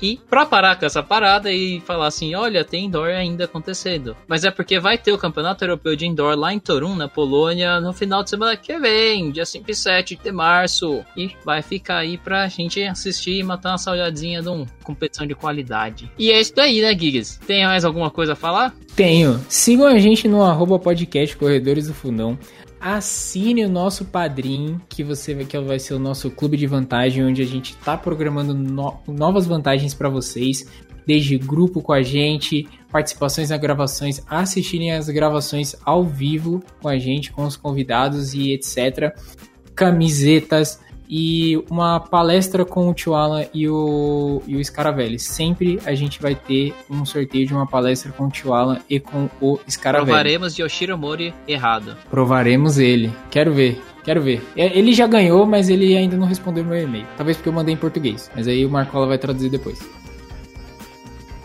E 0.01 0.19
pra 0.29 0.47
parar 0.47 0.77
com 0.77 0.87
essa 0.87 1.03
parada 1.03 1.53
e 1.53 1.81
falar 1.81 2.07
assim, 2.07 2.35
olha, 2.35 2.65
tem 2.65 2.87
indoor 2.87 3.09
ainda 3.09 3.45
acontecendo. 3.45 4.17
Mas 4.29 4.45
é 4.45 4.51
porque 4.51 4.79
vai 4.79 4.99
ter 4.99 5.13
o 5.13 5.19
Campeonato 5.19 5.65
Europeu 5.65 5.97
de 5.97 6.07
Indoor 6.07 6.37
lá 6.37 6.53
em 6.53 6.59
Torun, 6.59 6.95
na 6.95 7.09
Polônia, 7.09 7.81
no 7.81 7.93
final 7.93 8.23
de 8.23 8.31
semana 8.31 8.57
que 8.57 8.79
vem, 8.79 9.31
dia 9.31 9.47
5 9.47 9.71
e 9.71 9.75
7 9.75 10.21
de 10.23 10.33
março. 10.33 11.05
E 11.17 11.31
vai 11.45 11.63
ficar 11.63 11.99
aí 11.99 12.19
pra 12.19 12.47
gente 12.49 12.83
assistir 12.83 13.39
e 13.39 13.43
matar 13.43 13.71
uma 13.71 13.79
saudadinha 13.79 14.43
de 14.43 14.49
uma 14.49 14.67
competição 14.83 15.27
de 15.27 15.35
qualidade. 15.35 16.11
E 16.19 16.31
é 16.31 16.41
isso 16.41 16.55
daí, 16.55 16.81
né, 16.81 16.97
Gigas? 16.97 17.39
Tem 17.47 17.65
mais 17.65 17.85
alguma 17.85 18.11
coisa 18.11 18.33
a 18.35 18.37
falar? 18.37 18.75
Tenho. 18.95 19.41
Sigam 19.49 19.87
a 19.87 19.99
gente 19.99 20.29
no 20.29 20.43
arroba 20.43 20.79
podcast 20.79 21.37
Corredores 21.37 21.89
do 21.89 21.95
Fundão. 21.95 22.39
Assine 22.87 23.65
o 23.65 23.69
nosso 23.71 24.05
padrinho, 24.05 24.79
que 24.91 25.03
você 25.03 25.35
que 25.47 25.59
vai 25.59 25.79
ser 25.79 25.95
o 25.95 25.99
nosso 25.99 26.31
clube 26.31 26.55
de 26.55 26.67
vantagem, 26.67 27.25
onde 27.25 27.41
a 27.41 27.47
gente 27.47 27.71
está 27.71 27.97
programando 27.97 28.53
no, 28.53 28.99
novas 29.09 29.47
vantagens 29.47 29.95
para 29.95 30.11
vocês, 30.11 30.71
desde 31.07 31.39
grupo 31.39 31.81
com 31.81 31.95
a 31.95 32.03
gente, 32.03 32.69
participações 32.93 33.49
nas 33.49 33.59
gravações, 33.59 34.21
assistirem 34.29 34.93
as 34.93 35.09
gravações 35.09 35.75
ao 35.83 36.05
vivo 36.05 36.63
com 36.83 36.87
a 36.87 36.99
gente, 36.99 37.33
com 37.33 37.47
os 37.47 37.57
convidados 37.57 38.35
e 38.35 38.53
etc. 38.53 39.19
Camisetas, 39.75 40.79
e 41.17 41.57
uma 41.71 42.01
palestra 42.01 42.65
com 42.65 42.89
o 42.89 42.93
Tio 42.93 43.15
Alan 43.15 43.45
e 43.55 43.69
o, 43.69 44.43
e 44.49 44.57
o 44.57 44.65
Scaravelli. 44.65 45.17
Sempre 45.17 45.79
a 45.87 45.95
gente 45.95 46.21
vai 46.21 46.35
ter 46.35 46.75
um 46.91 47.05
sorteio 47.05 47.47
de 47.47 47.55
uma 47.55 47.69
palestra 47.69 48.11
com 48.11 48.25
o 48.25 48.29
Tio 48.29 48.53
Alan 48.53 48.81
e 48.91 48.99
com 48.99 49.31
o 49.41 49.61
Scaravelli. 49.71 50.11
Provaremos 50.11 50.57
de 50.57 50.63
Yoshiro 50.63 50.99
Mori 50.99 51.33
errado. 51.47 51.97
Provaremos 52.11 52.79
ele. 52.79 53.13
Quero 53.31 53.55
ver. 53.55 53.81
Quero 54.03 54.23
ver. 54.23 54.43
Ele 54.57 54.93
já 54.93 55.07
ganhou, 55.07 55.47
mas 55.47 55.69
ele 55.69 55.97
ainda 55.97 56.17
não 56.17 56.27
respondeu 56.27 56.65
meu 56.65 56.83
e-mail. 56.83 57.07
Talvez 57.17 57.37
porque 57.37 57.49
eu 57.49 57.53
mandei 57.53 57.75
em 57.75 57.79
português. 57.79 58.29
Mas 58.35 58.49
aí 58.49 58.67
o 58.67 58.69
Marcola 58.69 59.07
vai 59.07 59.17
traduzir 59.17 59.51
depois. 59.51 59.79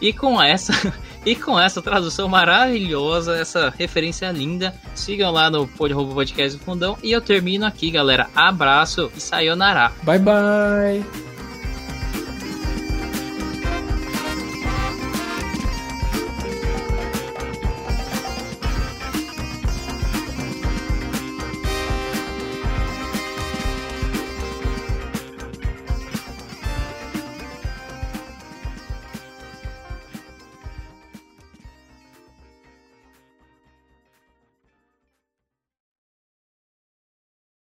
E 0.01 0.11
com 0.11 0.41
essa, 0.41 0.73
e 1.25 1.35
com 1.35 1.59
essa 1.59 1.81
tradução 1.81 2.27
maravilhosa, 2.27 3.37
essa 3.37 3.73
referência 3.77 4.31
linda, 4.31 4.73
sigam 4.95 5.31
lá 5.31 5.49
no 5.49 5.67
Podcast 5.67 6.57
do 6.57 6.63
Fundão. 6.63 6.97
E 7.03 7.11
eu 7.11 7.21
termino 7.21 7.65
aqui, 7.65 7.91
galera. 7.91 8.29
Abraço 8.35 9.11
e 9.15 9.21
sayonara. 9.21 9.91
Bye 10.03 10.19
bye. 10.19 11.28